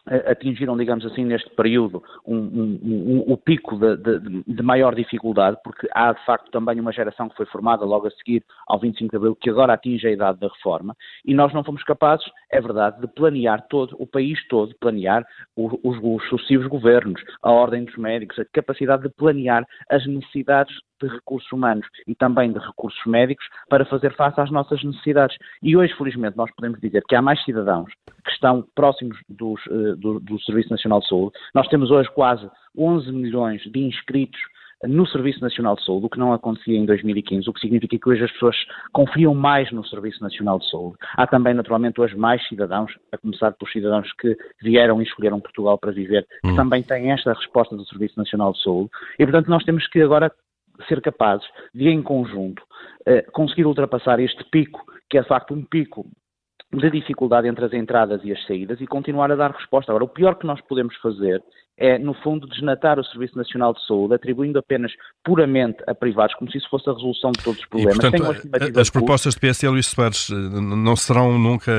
atingiram, 0.07 0.77
digamos 0.77 1.07
assim, 1.07 1.25
neste 1.25 1.49
período 1.51 2.03
um, 2.27 2.37
um, 2.37 2.81
um, 2.83 3.25
o 3.33 3.37
pico 3.37 3.77
de, 3.77 3.97
de, 3.97 4.43
de, 4.47 4.63
maior 4.63 4.95
dificuldade, 4.95 5.57
porque 5.63 5.89
há 5.95 6.13
de 6.13 6.25
facto 6.25 6.51
também 6.51 6.81
uma 6.81 6.93
geração 6.93 7.29
que 7.29 7.37
foi 7.37 7.47
formada 7.47 7.85
logo 7.85 8.09
a 8.09 8.11
seguir 8.11 8.43
ao 8.67 8.81
25 8.81 9.11
de 9.11 9.17
Abril, 9.17 9.37
que 9.37 9.51
agora 9.51 9.75
atinge 9.75 10.07
a 10.07 10.11
idade 10.11 10.41
da 10.41 10.49
reforma, 10.49 10.97
e 11.25 11.33
nós 11.35 11.53
não 11.55 11.63
fomos 11.63 11.85
capazes, 11.85 12.27
é 12.51 12.61
verdade, 12.61 13.01
de 13.01 13.07
planear 13.07 13.65
todo, 13.69 13.97
o 13.99 14.07
país 14.07 14.39
todo, 14.49 14.75
planear 14.81 15.25
os, 15.57 15.73
os, 15.85 15.99
os 16.03 16.29
sucessivos 16.29 16.67
governos, 16.67 17.23
a 17.43 17.53
ordem 17.53 17.85
dos 17.85 17.97
médicos, 17.97 18.39
a 18.39 18.45
capacidade 18.53 19.05
de 19.05 19.09
planear 19.11 19.65
as 19.89 20.05
necessidades 20.07 20.75
de 21.03 21.15
recursos 21.15 21.51
humanos 21.53 21.87
e 22.07 22.15
também 22.15 22.53
de 22.53 22.59
recursos 22.59 23.01
médicos 23.07 23.45
para 23.69 23.85
fazer 23.85 24.15
face 24.15 24.41
às 24.41 24.51
nossas 24.51 24.83
necessidades. 24.83 25.37
E 25.63 25.77
hoje, 25.77 25.95
felizmente, 25.97 26.37
nós 26.37 26.51
podemos 26.55 26.81
dizer 26.81 27.03
que 27.09 27.15
há 27.15 27.23
mais 27.23 27.43
cidadãos 27.45 27.93
que 28.25 28.31
estão 28.31 28.65
próximos 28.75 29.19
dos, 29.29 29.61
eh, 29.69 29.97
do, 29.97 30.21
do 30.21 30.41
Serviço 30.43 30.71
Nacional 30.71 31.01
de 31.01 31.09
Saúde. 31.09 31.33
Nós 31.55 31.67
temos 31.69 31.91
hoje 31.91 32.09
quase 32.15 32.49
11 32.77 33.11
milhões 33.13 33.61
de 33.63 33.81
inscritos 33.81 34.41
no 34.87 35.07
Serviço 35.07 35.41
Nacional 35.41 35.77
de 35.77 35.85
Saúde, 35.85 36.07
o 36.07 36.11
que 36.11 36.19
não 36.19 36.33
acontecia 36.33 36.77
em 36.77 36.85
2015, 36.85 37.49
o 37.49 37.53
que 37.53 37.61
significa 37.61 37.97
que 37.99 38.09
hoje 38.09 38.25
as 38.25 38.33
pessoas 38.33 38.57
confiam 38.93 39.35
mais 39.35 39.71
no 39.71 39.85
Serviço 39.87 40.23
Nacional 40.23 40.59
de 40.59 40.69
Saúde. 40.71 40.97
Há 41.17 41.27
também, 41.27 41.55
naturalmente, 41.55 42.01
hoje 42.01 42.17
mais 42.17 42.47
cidadãos, 42.49 42.93
a 43.13 43.19
começar 43.19 43.53
pelos 43.53 43.73
cidadãos 43.73 44.13
que 44.15 44.37
vieram 44.61 45.01
e 45.01 45.05
escolheram 45.05 45.41
Portugal 45.41 45.79
para 45.79 45.93
viver, 45.93 46.27
que 46.43 46.51
hum. 46.51 46.57
também 46.57 46.83
têm 46.83 47.13
esta 47.13 47.33
resposta 47.33 47.77
do 47.77 47.87
Serviço 47.87 48.19
Nacional 48.19 48.53
de 48.53 48.63
Saúde. 48.63 48.91
E, 49.19 49.25
portanto, 49.25 49.49
nós 49.49 49.65
temos 49.65 49.87
que 49.87 50.01
agora 50.01 50.33
ser 50.83 51.01
capazes 51.01 51.47
de, 51.75 51.89
em 51.89 52.03
conjunto, 52.03 52.63
eh, 53.07 53.23
conseguir 53.33 53.67
ultrapassar 53.67 54.21
este 54.21 54.45
pico, 54.45 54.81
que 55.09 55.19
é 55.19 55.23
de 55.23 55.29
facto 55.29 55.55
um 55.55 55.65
pico 55.65 56.07
de 56.73 56.91
dificuldade 56.91 57.47
entre 57.47 57.65
as 57.65 57.73
entradas 57.73 58.23
e 58.25 58.33
as 58.33 58.47
saídas 58.47 58.81
e 58.81 58.87
continuar 58.87 59.31
a 59.31 59.37
dar 59.37 59.51
resposta. 59.51 59.93
Agora, 59.93 60.05
o 60.05 60.09
pior 60.09 60.37
que 60.37 60.47
nós 60.47 60.61
podemos 60.63 60.97
fazer 60.97 61.43
é, 61.83 61.99
no 61.99 62.15
fundo, 62.15 62.47
desnatar 62.47 62.97
o 63.01 63.05
Serviço 63.05 63.37
Nacional 63.37 63.75
de 63.75 63.85
Saúde, 63.85 64.15
atribuindo 64.15 64.57
apenas 64.57 64.93
puramente 65.25 65.83
a 65.89 65.93
privados, 65.93 66.33
como 66.37 66.49
se 66.49 66.59
isso 66.59 66.71
fosse 66.71 66.89
a 66.89 66.93
resolução 66.93 67.33
de 67.33 67.43
todos 67.43 67.59
os 67.59 67.67
problemas. 67.67 67.97
E, 67.97 68.01
portanto, 68.01 68.79
as 68.79 68.89
propostas 68.89 69.35
de 69.35 69.41
PS 69.41 69.65
e 69.65 69.69
Luís 69.69 69.87
Soares 69.89 70.31
eh, 70.31 70.35
não 70.61 70.95
serão 70.95 71.37
nunca, 71.37 71.73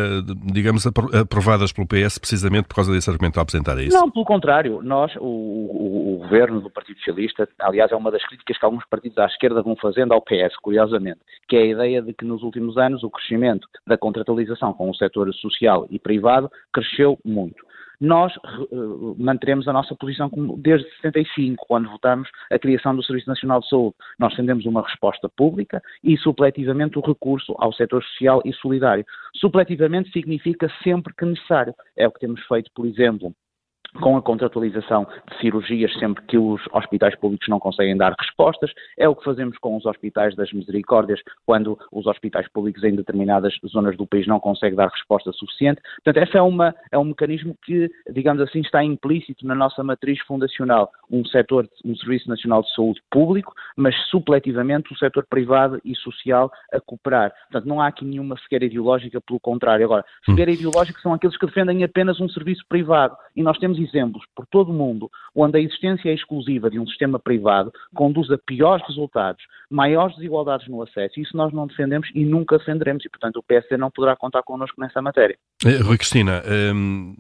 digamos, 0.52 0.86
aprovadas 0.86 1.72
pelo 1.72 1.88
PS 1.88 2.18
precisamente 2.18 2.68
por 2.68 2.76
causa 2.76 2.92
desse 2.92 3.10
argumento 3.10 3.40
a 3.40 3.44
apresentar, 3.44 3.80
é 3.80 3.84
isso? 3.84 3.98
Não, 3.98 4.12
pelo 4.12 4.26
contrário. 4.26 4.82
Nós, 4.84 5.16
o, 5.16 5.22
o, 5.22 6.16
o 6.16 6.18
governo 6.18 6.60
do 6.60 6.70
Partido 6.70 6.98
Socialista, 6.98 7.48
aliás, 7.60 7.90
é 7.90 7.96
uma 7.96 8.12
das 8.12 8.26
críticas 8.28 8.58
que 8.58 8.66
alguns 8.66 8.86
partidos 8.88 9.18
à 9.20 9.26
esquerda 9.26 9.62
vão 9.62 9.78
fazendo 9.78 10.14
ao 10.14 10.22
PS, 10.22 10.58
curiosamente, 10.62 11.22
que 11.48 11.56
é 11.56 11.62
a 11.62 11.66
ideia 11.66 12.02
de 12.02 12.14
que 12.14 12.26
nos 12.26 12.44
últimos 12.44 12.78
anos 12.78 13.04
o 13.04 13.10
crescimento 13.10 13.70
da 13.88 13.98
contratualização 13.98 14.74
com 14.74 14.90
o 14.90 14.96
setor 14.96 15.34
social 15.36 15.88
e 15.90 15.98
privado 15.98 16.52
cresceu 16.74 17.18
muito 17.24 17.64
nós 18.04 18.36
uh, 18.36 19.16
manteremos 19.18 19.66
a 19.66 19.72
nossa 19.72 19.96
posição 19.96 20.30
como 20.30 20.58
desde 20.58 20.90
75, 20.98 21.66
quando 21.66 21.90
votamos 21.90 22.30
a 22.52 22.60
criação 22.60 22.94
do 22.94 23.02
Serviço 23.02 23.30
Nacional 23.30 23.62
de 23.62 23.70
Saúde. 23.70 23.96
Nós 24.20 24.36
tendemos 24.36 24.66
uma 24.66 24.82
resposta 24.82 25.30
pública 25.30 25.82
e, 26.04 26.18
supletivamente, 26.18 27.00
o 27.00 27.02
recurso 27.02 27.56
ao 27.58 27.72
setor 27.72 28.04
social 28.04 28.42
e 28.44 28.52
solidário. 28.52 29.06
Supletivamente 29.38 30.12
significa 30.12 30.70
sempre 30.84 31.14
que 31.18 31.24
necessário. 31.24 31.74
É 31.96 32.06
o 32.06 32.12
que 32.12 32.20
temos 32.20 32.46
feito, 32.46 32.70
por 32.76 32.86
exemplo, 32.86 33.34
com 34.02 34.18
a 34.18 34.22
contratualização 34.22 35.06
de 35.30 35.38
cirurgias 35.40 35.94
sempre 36.00 36.24
que 36.26 36.38
os 36.38 36.62
hospitais 36.74 37.16
públicos 37.16 37.48
não 37.48 37.60
conseguem 37.60 37.96
dar 37.96 38.16
respostas, 38.20 38.72
é 38.98 39.08
o 39.08 39.16
que 39.16 39.24
fazemos 39.24 39.58
com 39.58 39.76
os 39.78 39.86
hospitais 39.86 40.36
das 40.36 40.52
misericórdias 40.52 41.20
quando 41.46 41.78
os 41.92 42.06
hospitais 42.08 42.48
públicos 42.50 42.84
em 42.84 42.96
determinadas 42.96 43.54
zonas 43.68 43.96
do 43.98 44.08
país 44.08 44.28
não 44.28 44.40
conseguem 44.40 44.76
dar 44.76 44.90
resposta 44.90 45.32
suficiente. 45.32 45.82
Portanto, 46.04 46.24
esse 46.24 46.38
é, 46.38 46.42
uma, 46.42 46.76
é 46.92 46.98
um 46.98 47.06
mecanismo 47.06 47.56
que, 47.64 47.90
digamos 48.12 48.42
assim, 48.42 48.62
está 48.62 48.84
implícito 48.84 49.46
na 49.46 49.56
nossa 49.56 49.84
matriz 49.84 50.20
fundacional, 50.22 50.92
um 51.12 51.26
setor, 51.26 51.68
um 51.86 51.96
Serviço 51.96 52.30
Nacional 52.30 52.62
de 52.64 52.74
Saúde 52.74 53.02
público, 53.12 53.54
mas 53.76 53.96
supletivamente 54.10 54.92
o 54.92 54.98
setor 54.98 55.26
privado 55.30 55.80
e 55.86 55.96
social 55.96 56.52
a 56.72 56.80
cooperar. 56.80 57.32
Portanto, 57.52 57.68
não 57.68 57.82
há 57.82 57.88
aqui 57.88 58.06
nenhuma 58.06 58.38
cegueira 58.40 58.66
ideológica, 58.66 59.22
pelo 59.22 59.40
contrário. 59.40 59.86
Agora, 59.86 60.06
cegueira 60.26 60.52
hum. 60.52 60.56
ideológica 60.56 61.00
são 61.02 61.14
aqueles 61.14 61.38
que 61.38 61.46
defendem 61.46 61.84
apenas 61.84 62.20
um 62.20 62.30
serviço 62.30 62.64
privado. 62.68 63.16
E 63.36 63.44
nós 63.44 63.58
temos 63.58 63.80
exemplos 63.84 64.24
por 64.36 64.46
todo 64.48 64.72
o 64.72 64.74
mundo 64.74 65.10
onde 65.36 65.58
a 65.58 65.62
existência 65.62 66.14
exclusiva 66.14 66.70
de 66.70 66.80
um 66.80 66.86
sistema 66.88 67.20
privado 67.20 67.72
conduz 67.94 68.30
a 68.32 68.38
piores 68.38 68.86
resultados, 68.88 69.44
maiores 69.70 70.16
desigualdades 70.16 70.68
no 70.68 70.82
acesso. 70.82 71.20
Isso 71.20 71.36
nós 71.36 71.52
não 71.52 71.68
defendemos 71.68 72.10
e 72.14 72.24
nunca 72.24 72.58
defenderemos. 72.58 73.04
E, 73.06 73.10
portanto, 73.10 73.38
o 73.38 73.44
PSD 73.44 73.78
não 73.78 73.90
poderá 73.90 74.16
contar 74.16 74.44
connosco 74.44 74.80
nessa 74.80 75.02
matéria. 75.02 75.36
Eh, 75.66 75.82
Rui 75.82 75.98
Cristina, 75.98 76.44
um, 76.74 77.16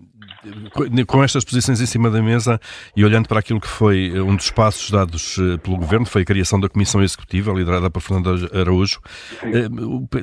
com 1.08 1.24
estas 1.24 1.44
posições 1.44 1.82
em 1.82 1.86
cima 1.86 2.12
da 2.12 2.22
mesa 2.22 2.60
e 2.96 3.04
olhando 3.04 3.28
para 3.28 3.40
aquilo 3.40 3.60
que 3.60 3.68
foi 3.68 4.20
um 4.22 4.36
dos 4.36 4.52
passos 4.52 4.92
dados 4.92 5.38
eh, 5.40 5.58
pelo 5.58 5.78
Governo, 5.78 6.06
foi 6.06 6.22
a 6.22 6.26
criação 6.26 6.60
da 6.60 6.70
Comissão 6.70 7.02
Executiva, 7.02 7.52
liderada 7.52 7.90
por 7.90 8.02
Fernando 8.02 8.50
Araújo, 8.54 9.00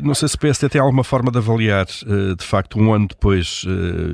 não 0.02 0.14
sei 0.14 0.28
se 0.28 0.36
o 0.36 0.38
PSD 0.38 0.68
tem 0.68 0.80
alguma 0.80 1.02
forma 1.04 1.30
de 1.30 1.38
avaliar, 1.38 1.86
de 1.86 2.44
facto, 2.44 2.78
um 2.78 2.92
ano 2.92 3.08
depois, 3.08 3.64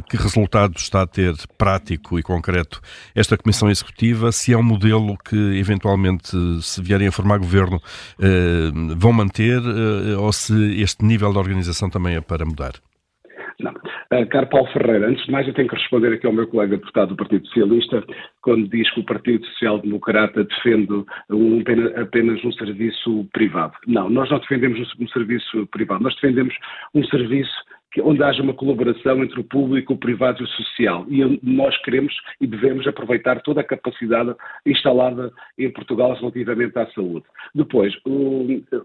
que 0.08 0.16
resultados 0.16 0.82
está 0.82 1.02
a 1.02 1.06
ter 1.06 1.34
prático 1.58 2.15
e 2.18 2.22
concreto 2.22 2.80
esta 3.14 3.36
Comissão 3.36 3.70
Executiva, 3.70 4.32
se 4.32 4.52
é 4.52 4.56
um 4.56 4.62
modelo 4.62 5.16
que 5.18 5.36
eventualmente, 5.58 6.36
se 6.62 6.82
vierem 6.82 7.08
a 7.08 7.12
formar 7.12 7.38
governo, 7.38 7.80
eh, 8.20 8.70
vão 8.96 9.12
manter 9.12 9.60
eh, 9.60 10.16
ou 10.16 10.32
se 10.32 10.80
este 10.80 11.04
nível 11.04 11.32
de 11.32 11.38
organização 11.38 11.88
também 11.90 12.16
é 12.16 12.20
para 12.20 12.44
mudar? 12.44 12.74
Não. 13.58 13.72
Uh, 13.72 14.26
Caro 14.28 14.46
Paulo 14.48 14.68
Ferreira, 14.72 15.08
antes 15.08 15.24
de 15.24 15.32
mais 15.32 15.46
eu 15.46 15.54
tenho 15.54 15.68
que 15.68 15.76
responder 15.76 16.12
aqui 16.12 16.26
ao 16.26 16.32
meu 16.32 16.46
colega 16.46 16.76
deputado 16.76 17.08
do 17.08 17.16
Partido 17.16 17.46
Socialista, 17.46 18.04
quando 18.42 18.68
diz 18.68 18.88
que 18.92 19.00
o 19.00 19.04
Partido 19.04 19.44
Social 19.46 19.78
Democrata 19.78 20.44
defende 20.44 21.04
um, 21.30 21.62
apenas 22.00 22.44
um 22.44 22.52
serviço 22.52 23.26
privado. 23.32 23.72
Não, 23.86 24.10
nós 24.10 24.30
não 24.30 24.38
defendemos 24.38 24.78
um, 24.78 25.04
um 25.04 25.08
serviço 25.08 25.66
privado, 25.68 26.02
nós 26.02 26.14
defendemos 26.16 26.54
um 26.94 27.02
serviço 27.04 27.54
onde 28.02 28.22
haja 28.22 28.42
uma 28.42 28.54
colaboração 28.54 29.22
entre 29.22 29.40
o 29.40 29.44
público, 29.44 29.94
o 29.94 29.98
privado 29.98 30.40
e 30.40 30.44
o 30.44 30.48
social. 30.48 31.06
E 31.08 31.40
nós 31.42 31.76
queremos 31.82 32.14
e 32.40 32.46
devemos 32.46 32.86
aproveitar 32.86 33.40
toda 33.42 33.60
a 33.60 33.64
capacidade 33.64 34.34
instalada 34.64 35.32
em 35.58 35.70
Portugal 35.70 36.14
relativamente 36.14 36.78
à 36.78 36.86
saúde. 36.88 37.24
Depois, 37.54 37.94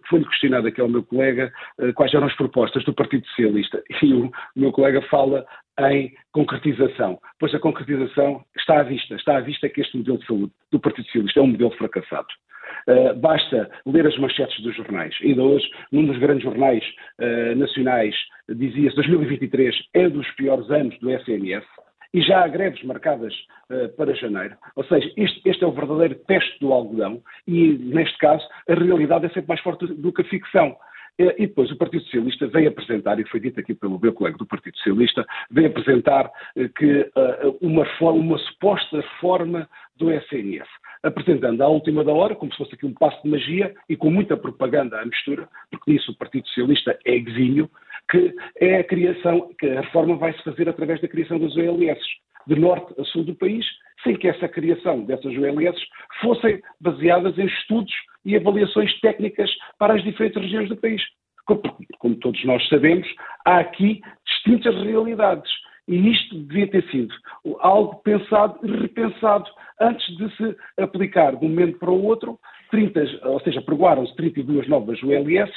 foi-lhe 0.09 0.25
questionado 0.25 0.67
aqui 0.67 0.81
ao 0.81 0.89
meu 0.89 1.03
colega 1.03 1.51
eh, 1.79 1.91
quais 1.93 2.13
eram 2.13 2.27
as 2.27 2.35
propostas 2.35 2.83
do 2.85 2.93
Partido 2.93 3.25
Socialista 3.27 3.81
e 4.01 4.13
o 4.13 4.31
meu 4.55 4.71
colega 4.71 5.01
fala 5.03 5.45
em 5.79 6.13
concretização. 6.31 7.19
Pois 7.39 7.53
a 7.53 7.59
concretização 7.59 8.43
está 8.55 8.79
à 8.79 8.83
vista. 8.83 9.15
Está 9.15 9.37
à 9.37 9.41
vista 9.41 9.69
que 9.69 9.81
este 9.81 9.97
modelo 9.97 10.19
de 10.19 10.25
saúde 10.25 10.51
do 10.71 10.79
Partido 10.79 11.05
Socialista 11.05 11.39
é 11.39 11.43
um 11.43 11.47
modelo 11.47 11.71
fracassado. 11.71 12.27
Uh, 12.87 13.13
basta 13.19 13.69
ler 13.85 14.07
as 14.07 14.17
manchetes 14.17 14.59
dos 14.63 14.75
jornais. 14.75 15.15
Ainda 15.23 15.43
hoje, 15.43 15.69
num 15.91 16.05
dos 16.05 16.17
grandes 16.17 16.43
jornais 16.43 16.83
uh, 17.19 17.55
nacionais, 17.55 18.15
dizia-se 18.49 18.95
2023 18.95 19.75
é 19.93 20.09
dos 20.09 20.29
piores 20.31 20.69
anos 20.71 20.97
do 20.99 21.11
SNS 21.11 21.65
e 22.13 22.21
já 22.21 22.43
há 22.43 22.47
greves 22.47 22.83
marcadas 22.83 23.33
uh, 23.69 23.89
para 23.95 24.15
janeiro. 24.15 24.55
Ou 24.75 24.83
seja, 24.85 25.11
este, 25.15 25.41
este, 25.47 25.63
é 25.63 25.67
o 25.67 25.71
verdadeiro 25.71 26.15
teste 26.27 26.59
do 26.59 26.73
algodão 26.73 27.21
e, 27.47 27.73
neste 27.73 28.17
caso, 28.17 28.43
a 28.67 28.73
realidade 28.73 29.25
é 29.25 29.29
sempre 29.29 29.49
mais 29.49 29.61
forte 29.61 29.85
do 29.87 30.11
que 30.11 30.21
a 30.21 30.25
ficção. 30.25 30.75
E 31.19 31.45
depois 31.45 31.69
o 31.69 31.77
Partido 31.77 32.03
Socialista 32.05 32.47
vem 32.47 32.65
apresentar, 32.65 33.19
e 33.19 33.27
foi 33.27 33.39
dito 33.39 33.59
aqui 33.59 33.75
pelo 33.75 33.99
meu 33.99 34.11
colega 34.11 34.37
do 34.37 34.45
Partido 34.45 34.75
Socialista, 34.77 35.23
vem 35.51 35.67
apresentar 35.67 36.31
que 36.75 37.11
uma, 37.61 37.85
uma 38.11 38.37
suposta 38.39 39.03
forma 39.19 39.69
do 39.97 40.09
SNS 40.09 40.67
apresentando 41.03 41.61
à 41.61 41.67
última 41.67 42.03
da 42.03 42.11
hora, 42.11 42.35
como 42.35 42.51
se 42.51 42.57
fosse 42.57 42.75
aqui 42.75 42.85
um 42.85 42.93
passo 42.93 43.21
de 43.23 43.29
magia 43.29 43.73
e 43.89 43.95
com 43.95 44.11
muita 44.11 44.37
propaganda 44.37 44.99
à 44.99 45.05
mistura, 45.05 45.47
porque 45.69 45.91
nisso 45.91 46.11
o 46.11 46.17
Partido 46.17 46.47
Socialista 46.47 46.97
é 47.05 47.15
exímio, 47.15 47.69
que 48.09 48.33
é 48.59 48.77
a 48.77 48.83
criação, 48.83 49.49
que 49.59 49.67
a 49.67 49.81
reforma 49.81 50.15
vai 50.15 50.33
se 50.33 50.43
fazer 50.43 50.69
através 50.69 51.01
da 51.01 51.07
criação 51.07 51.39
das 51.39 51.55
OLS, 51.55 51.99
de 52.47 52.59
norte 52.59 52.93
a 52.99 53.03
sul 53.05 53.23
do 53.23 53.35
país, 53.35 53.65
sem 54.03 54.15
que 54.15 54.27
essa 54.27 54.47
criação 54.47 55.03
dessas 55.05 55.37
OLS 55.37 55.79
fossem 56.21 56.61
baseadas 56.79 57.37
em 57.37 57.45
estudos 57.45 57.93
e 58.25 58.35
avaliações 58.35 58.99
técnicas 58.99 59.49
para 59.79 59.93
as 59.93 60.03
diferentes 60.03 60.41
regiões 60.41 60.69
do 60.69 60.77
país. 60.77 61.01
Como 61.99 62.15
todos 62.17 62.43
nós 62.45 62.67
sabemos, 62.69 63.07
há 63.45 63.59
aqui 63.59 64.01
distintas 64.25 64.75
realidades. 64.83 65.51
E 65.91 66.09
isto 66.09 66.39
devia 66.43 66.67
ter 66.67 66.89
sido 66.89 67.13
algo 67.59 68.01
pensado 68.01 68.57
e 68.63 68.71
repensado 68.71 69.49
antes 69.81 70.15
de 70.15 70.37
se 70.37 70.55
aplicar 70.77 71.35
de 71.35 71.45
um 71.45 71.49
momento 71.49 71.77
para 71.79 71.91
o 71.91 72.05
outro, 72.05 72.39
30, 72.71 73.19
ou 73.23 73.41
seja, 73.41 73.61
pregoaram-se 73.61 74.15
32 74.15 74.69
novas 74.69 75.03
ULS 75.03 75.51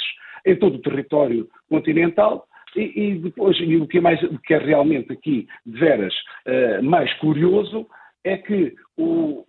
em 0.44 0.56
todo 0.56 0.74
o 0.74 0.82
território 0.82 1.48
continental, 1.70 2.48
e, 2.74 2.80
e, 2.96 3.14
depois, 3.20 3.56
e 3.60 3.76
o 3.76 3.86
que 3.86 3.98
é, 3.98 4.00
mais, 4.00 4.20
que 4.44 4.54
é 4.54 4.58
realmente 4.58 5.12
aqui 5.12 5.46
de 5.64 5.78
veras 5.78 6.12
uh, 6.12 6.82
mais 6.82 7.12
curioso 7.18 7.86
é 8.24 8.36
que 8.36 8.74
uh, 8.98 9.46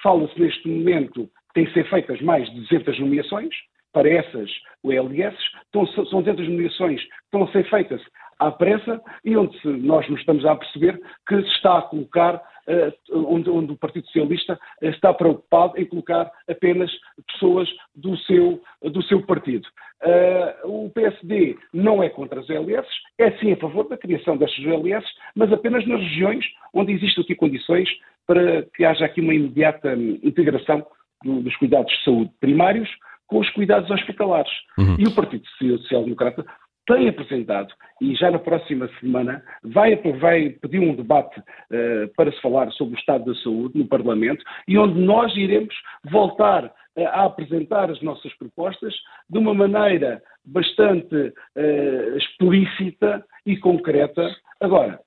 fala-se 0.00 0.40
neste 0.40 0.68
momento 0.68 1.24
que 1.24 1.54
têm 1.54 1.66
que 1.66 1.72
ser 1.72 1.90
feitas 1.90 2.20
mais 2.22 2.48
de 2.48 2.60
200 2.60 3.00
nomeações 3.00 3.52
para 3.92 4.08
essas 4.08 4.48
ULS, 4.84 5.34
então, 5.68 5.84
são 5.88 6.22
200 6.22 6.48
nomeações 6.48 7.02
que 7.02 7.10
estão 7.24 7.42
a 7.42 7.50
ser 7.50 7.68
feitas 7.68 8.00
à 8.40 8.50
pressa 8.50 9.00
e 9.24 9.36
onde 9.36 9.56
nós 9.64 10.08
nos 10.08 10.18
estamos 10.18 10.44
a 10.44 10.56
perceber 10.56 11.00
que 11.28 11.40
se 11.42 11.48
está 11.50 11.78
a 11.78 11.82
colocar 11.82 12.42
eh, 12.66 12.92
onde, 13.12 13.50
onde, 13.50 13.72
o 13.72 13.76
Partido 13.76 14.06
Socialista 14.06 14.58
está 14.80 15.12
preocupado 15.12 15.78
em 15.78 15.84
colocar 15.84 16.30
apenas 16.48 16.90
pessoas 17.32 17.68
do 17.94 18.16
seu, 18.18 18.60
do 18.82 19.02
seu 19.04 19.22
partido. 19.22 19.66
Uh, 20.02 20.86
o 20.86 20.90
PSD 20.90 21.58
não 21.74 22.02
é 22.02 22.08
contra 22.08 22.40
as 22.40 22.48
OLS, 22.48 22.88
é 23.18 23.32
sim 23.32 23.52
a 23.52 23.56
favor 23.56 23.86
da 23.86 23.98
criação 23.98 24.36
destas 24.36 24.64
OLS, 24.64 25.04
mas 25.34 25.52
apenas 25.52 25.86
nas 25.86 26.00
regiões 26.00 26.44
onde 26.72 26.92
existem 26.92 27.22
aqui 27.22 27.34
condições 27.34 27.88
para 28.26 28.62
que 28.74 28.84
haja 28.84 29.04
aqui 29.04 29.20
uma 29.20 29.34
imediata 29.34 29.92
integração 30.22 30.86
do, 31.22 31.42
dos 31.42 31.54
cuidados 31.56 31.92
de 31.92 32.04
saúde 32.04 32.30
primários 32.40 32.88
com 33.30 33.38
os 33.38 33.50
cuidados 33.50 33.90
hospitalares. 33.90 34.50
Uhum. 34.76 34.96
E 34.98 35.06
o 35.06 35.14
Partido 35.14 35.46
Social 35.58 36.02
Democrata 36.02 36.44
tem 36.86 37.08
apresentado 37.08 37.72
e 38.00 38.14
já 38.14 38.30
na 38.30 38.38
próxima 38.38 38.88
semana 39.00 39.42
vai, 39.62 39.96
vai 40.18 40.50
pedir 40.50 40.80
um 40.80 40.94
debate 40.94 41.38
uh, 41.38 42.08
para 42.16 42.32
se 42.32 42.40
falar 42.40 42.70
sobre 42.72 42.96
o 42.96 42.98
estado 42.98 43.32
da 43.32 43.40
saúde 43.40 43.78
no 43.78 43.86
Parlamento 43.86 44.44
e 44.66 44.78
onde 44.78 44.98
nós 45.00 45.34
iremos 45.36 45.74
voltar 46.10 46.64
uh, 46.66 47.06
a 47.06 47.24
apresentar 47.24 47.90
as 47.90 48.00
nossas 48.02 48.32
propostas 48.34 48.94
de 49.28 49.38
uma 49.38 49.54
maneira 49.54 50.22
bastante 50.44 51.14
uh, 51.14 52.16
explícita 52.16 53.24
e 53.46 53.56
concreta. 53.56 54.34
Agora, 54.60 54.98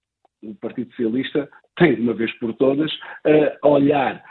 o 0.42 0.56
Partido 0.56 0.90
Socialista 0.92 1.50
tem, 1.76 1.96
de 1.96 2.02
uma 2.02 2.14
vez 2.14 2.32
por 2.38 2.54
todas, 2.54 2.92
olhar, 3.64 4.22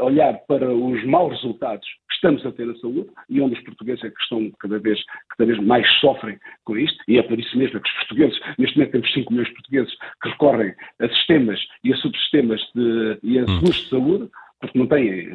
olhar 0.00 0.34
para 0.46 0.72
os 0.72 1.04
maus 1.04 1.32
resultados 1.32 1.88
estamos 2.20 2.44
a 2.44 2.52
ter 2.52 2.66
na 2.66 2.76
saúde 2.76 3.08
e 3.28 3.40
onde 3.40 3.54
os 3.54 3.64
portugueses 3.64 4.04
é 4.04 4.10
que 4.10 4.22
estão 4.22 4.50
cada 4.58 4.78
vez, 4.78 5.00
cada 5.36 5.46
vez 5.46 5.58
mais 5.64 5.86
sofrem 6.00 6.38
com 6.64 6.76
isto, 6.76 7.02
e 7.08 7.18
é 7.18 7.22
por 7.22 7.38
isso 7.38 7.56
mesmo 7.56 7.80
que 7.80 7.88
os 7.88 7.96
portugueses, 7.96 8.40
neste 8.58 8.76
momento 8.76 8.92
temos 8.92 9.12
5 9.12 9.32
milhões 9.32 9.48
de 9.48 9.54
portugueses 9.54 9.94
que 10.22 10.28
recorrem 10.28 10.74
a 11.00 11.08
sistemas 11.08 11.60
e 11.82 11.92
a 11.92 11.96
subsistemas 11.96 12.60
de, 12.74 13.18
e 13.22 13.38
a 13.38 13.42
hum. 13.42 13.46
seguros 13.46 13.76
de 13.76 13.88
saúde, 13.88 14.30
porque 14.60 14.78
não 14.78 14.86
têm, 14.86 15.28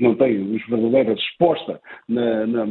não 0.00 0.14
têm 0.16 0.56
os 0.56 0.66
verdadeiros 0.66 1.22
resposta 1.22 1.80
na, 2.08 2.46
na, 2.46 2.66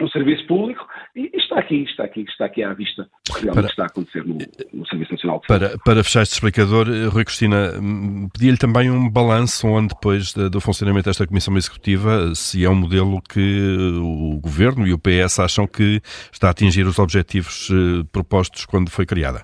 no 0.00 0.08
serviço 0.10 0.46
público 0.46 0.86
e 1.14 1.30
está 1.34 1.58
aqui, 1.58 1.82
está 1.82 2.04
aqui, 2.04 2.22
está 2.22 2.44
aqui 2.46 2.62
à 2.62 2.72
vista 2.72 3.08
o 3.30 3.34
que 3.34 3.44
realmente 3.44 3.62
para, 3.62 3.70
está 3.70 3.82
a 3.84 3.86
acontecer 3.86 4.24
no, 4.24 4.38
no, 4.72 4.86
Serviço 4.86 5.12
Nacional 5.12 5.40
de 5.40 5.46
Saúde. 5.46 5.68
Para, 5.68 5.78
para 5.84 6.04
fechar 6.04 6.22
este 6.22 6.34
explicador, 6.34 6.88
eh, 6.88 7.06
Rui 7.06 7.24
Cristina, 7.24 7.72
hum, 7.80 8.28
pedia-lhe 8.32 8.58
também 8.58 8.90
um 8.90 9.10
balanço 9.10 9.66
onde 9.66 9.88
depois 9.88 10.32
do 10.32 10.60
funcionamento 10.60 11.06
desta 11.06 11.26
Comissão 11.26 11.56
Executiva, 11.56 12.34
se 12.34 12.64
é 12.64 12.70
um 12.70 12.74
modelo 12.74 13.20
que 13.22 13.98
o 14.00 14.40
Governo 14.40 14.86
e 14.86 14.92
o 14.92 14.98
PS 14.98 15.40
acham 15.40 15.66
que 15.66 16.00
está 16.32 16.48
a 16.48 16.50
atingir 16.50 16.86
os 16.86 16.98
objetivos 16.98 17.70
eh, 17.70 18.04
propostos 18.12 18.64
quando 18.66 18.90
foi 18.90 19.06
criada. 19.06 19.42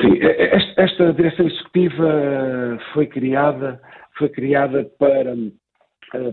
Sim, 0.00 0.18
esta, 0.20 0.82
esta 0.82 1.12
direção 1.12 1.46
executiva 1.46 2.78
foi 2.92 3.06
criada, 3.06 3.80
foi 4.18 4.28
criada 4.28 4.84
para 4.98 5.30
eh, 5.32 5.52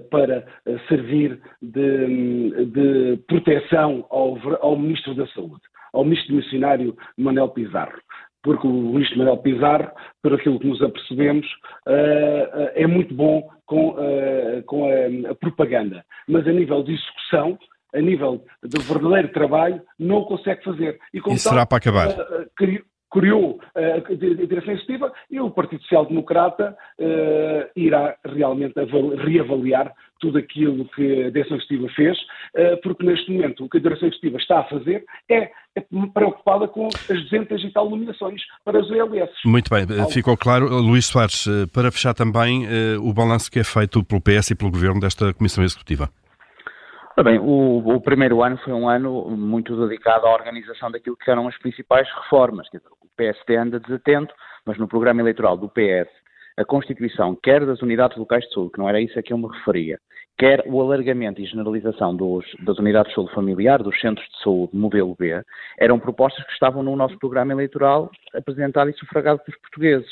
para 0.10 0.46
eh, 0.66 0.78
servir 0.88 1.40
de, 1.62 2.66
de 2.66 3.18
proteção 3.28 4.06
ao, 4.10 4.38
ao, 4.62 4.78
Ministro 4.78 5.16
da 5.16 5.28
Saúde, 5.28 5.62
ao 5.94 6.04
Ministro 6.04 6.36
Missionário 6.36 6.96
Manuel 7.18 7.50
Pizarro. 7.50 8.00
porque 8.44 8.66
o 8.66 8.72
Luís 8.72 9.16
Manuel 9.16 9.38
Pizarro, 9.38 9.92
por 10.22 10.34
aquilo 10.34 10.60
que 10.60 10.68
nos 10.68 10.82
apercebemos, 10.82 11.46
uh, 11.88 12.72
é 12.74 12.88
muito 12.88 13.14
bom 13.14 13.48
com, 13.68 13.96
com 14.66 14.86
a, 14.86 15.32
a, 15.32 15.36
propaganda, 15.36 16.04
mas 16.28 16.48
a 16.48 16.52
nível 16.52 16.84
de 16.84 16.94
execução, 16.94 17.58
a 17.94 18.02
nível 18.02 18.44
do 18.64 18.82
verdadeiro 18.82 19.32
trabalho, 19.32 19.82
não 20.00 20.18
o 20.18 20.26
consegue 20.26 20.64
fazer. 20.64 21.00
E, 21.14 21.20
e 21.20 21.38
será 21.38 21.66
para 21.66 21.78
acabar? 21.78 22.08
Criou 23.12 23.60
a 23.76 24.14
direção 24.14 24.74
executiva 24.74 25.12
e 25.30 25.40
o 25.40 25.52
Partido 25.52 25.82
Social 25.84 26.06
Democrata 26.06 26.76
uh, 27.00 27.70
irá 27.76 28.16
realmente 28.26 28.74
reavaliar 29.24 29.94
tudo 30.20 30.38
aquilo 30.38 30.86
que 30.96 31.26
a 31.26 31.30
direção 31.32 31.58
executiva 31.58 31.88
fez, 31.96 32.18
uh, 32.18 32.80
porque 32.84 33.04
neste 33.04 33.32
momento 33.32 33.66
o 33.66 33.70
que 33.70 33.78
a 33.78 33.82
direção 33.82 34.08
executiva 34.08 34.38
está 34.38 34.60
a 34.60 34.64
fazer 34.66 35.04
é, 35.30 35.52
é 35.76 35.84
preocupada 36.14 36.68
com 36.68 36.88
as 36.88 37.22
200 37.24 37.64
e 37.64 37.72
tal 37.72 37.90
nomeações 37.90 38.42
para 38.64 38.80
as 38.80 38.90
ELS. 38.90 39.32
Muito 39.46 39.70
bem, 39.70 39.86
ficou 40.10 40.38
claro. 40.38 40.68
Luís 40.70 41.08
Soares, 41.08 41.48
eh, 41.48 41.66
para 41.74 41.92
fechar 41.92 42.14
também 42.14 42.66
uh, 42.66 43.02
o 43.02 43.14
balanço 43.14 43.52
que 43.52 43.60
é 43.60 43.64
feito 43.64 44.04
pelo 44.04 44.22
PS 44.22 44.52
e 44.52 44.56
pelo 44.56 44.72
Governo 44.72 45.00
desta 45.00 45.34
Comissão 45.34 45.64
Executiva. 45.64 46.10
Bem, 47.24 47.38
o, 47.40 47.78
o, 47.78 48.02
primeiro 48.02 48.42
ano 48.42 48.58
foi 48.64 48.74
um 48.74 48.90
ano 48.90 49.30
muito 49.32 49.76
dedicado 49.88 50.26
à 50.26 50.34
organização 50.34 50.90
daquilo 50.90 51.18
que 51.18 51.30
eram 51.30 51.48
as 51.48 51.58
principais 51.58 52.08
reformas. 52.24 52.66
Dizer, 52.72 52.88
o 53.00 53.01
PSD 53.22 53.56
anda 53.56 53.80
desatento, 53.80 54.34
mas 54.66 54.80
no 54.80 54.88
programa 54.88 55.22
eleitoral 55.22 55.56
do 55.56 55.70
PS, 55.70 56.10
a 56.58 56.66
constituição, 56.66 57.36
quer 57.36 57.64
das 57.64 57.82
unidades 57.84 58.18
locais 58.18 58.44
de 58.46 58.54
saúde, 58.54 58.72
que 58.72 58.80
não 58.80 58.90
era 58.90 59.00
isso 59.00 59.18
a 59.18 59.22
que 59.22 59.32
eu 59.32 59.38
me 59.38 59.48
referia, 59.48 60.00
quer 60.40 60.64
o 60.66 60.82
alargamento 60.82 61.40
e 61.40 61.46
generalização 61.46 62.16
dos, 62.16 62.44
das 62.66 62.80
unidades 62.80 63.10
de 63.10 63.16
saúde 63.16 63.34
familiar, 63.36 63.84
dos 63.84 64.00
centros 64.00 64.28
de 64.28 64.44
saúde 64.44 64.76
modelo 64.76 65.16
B, 65.20 65.40
eram 65.78 66.00
propostas 66.00 66.44
que 66.46 66.54
estavam 66.54 66.82
no 66.82 66.96
nosso 66.96 67.18
programa 67.20 67.54
eleitoral 67.54 68.10
apresentado 68.34 68.90
e 68.90 68.94
sufragado 68.94 69.40
pelos 69.46 69.62
portugueses. 69.62 70.10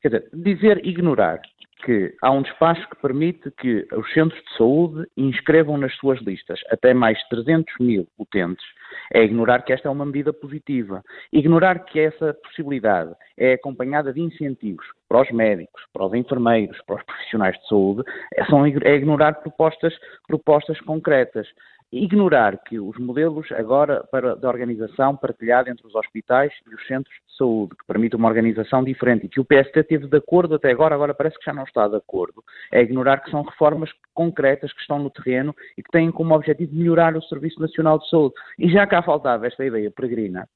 Quer 0.00 0.08
dizer, 0.08 0.28
dizer 0.32 0.86
ignorar 0.86 1.40
que 1.84 2.14
há 2.22 2.30
um 2.30 2.42
despacho 2.42 2.88
que 2.88 2.96
permite 2.96 3.50
que 3.52 3.86
os 3.92 4.12
centros 4.12 4.40
de 4.42 4.56
saúde 4.56 5.06
inscrevam 5.16 5.76
nas 5.76 5.94
suas 5.96 6.20
listas. 6.20 6.60
Até 6.70 6.94
mais 6.94 7.18
300 7.28 7.74
mil 7.80 8.06
utentes, 8.18 8.64
é 9.12 9.22
ignorar 9.22 9.62
que 9.62 9.72
esta 9.72 9.88
é 9.88 9.90
uma 9.90 10.06
medida 10.06 10.32
positiva. 10.32 11.02
Ignorar 11.32 11.84
que 11.84 12.00
essa 12.00 12.34
possibilidade 12.34 13.12
é 13.36 13.54
acompanhada 13.54 14.12
de 14.12 14.20
incentivos 14.20 14.86
para 15.08 15.22
os 15.22 15.30
médicos, 15.30 15.82
para 15.92 16.06
os 16.06 16.14
enfermeiros, 16.14 16.80
para 16.86 16.96
os 16.96 17.02
profissionais 17.04 17.56
de 17.58 17.68
saúde, 17.68 18.02
é, 18.34 18.44
são, 18.46 18.64
é 18.66 18.94
ignorar 18.94 19.34
propostas, 19.34 19.94
propostas 20.26 20.80
concretas 20.80 21.46
ignorar 21.92 22.58
que 22.64 22.78
os 22.78 22.98
modelos 22.98 23.50
agora 23.52 24.04
para, 24.10 24.34
de 24.34 24.46
organização 24.46 25.16
partilhada 25.16 25.70
entre 25.70 25.86
os 25.86 25.94
hospitais 25.94 26.52
e 26.70 26.74
os 26.74 26.86
centros 26.86 27.14
de 27.14 27.36
saúde, 27.36 27.76
que 27.76 27.86
permite 27.86 28.16
uma 28.16 28.28
organização 28.28 28.82
diferente 28.82 29.26
e 29.26 29.28
que 29.28 29.40
o 29.40 29.44
PST 29.44 29.84
teve 29.84 30.06
de 30.06 30.16
acordo 30.16 30.56
até 30.56 30.70
agora, 30.70 30.94
agora 30.94 31.14
parece 31.14 31.38
que 31.38 31.44
já 31.44 31.52
não 31.52 31.64
está 31.64 31.86
de 31.86 31.96
acordo, 31.96 32.42
é 32.72 32.82
ignorar 32.82 33.18
que 33.18 33.30
são 33.30 33.42
reformas 33.42 33.90
concretas 34.12 34.72
que 34.72 34.80
estão 34.80 34.98
no 34.98 35.10
terreno 35.10 35.54
e 35.78 35.82
que 35.82 35.90
têm 35.90 36.10
como 36.10 36.34
objetivo 36.34 36.74
melhorar 36.74 37.16
o 37.16 37.22
Serviço 37.22 37.60
Nacional 37.60 37.98
de 37.98 38.08
Saúde. 38.08 38.34
E 38.58 38.68
já 38.68 38.86
cá 38.86 39.02
faltava 39.02 39.46
esta 39.46 39.64
ideia 39.64 39.90
peregrina 39.90 40.48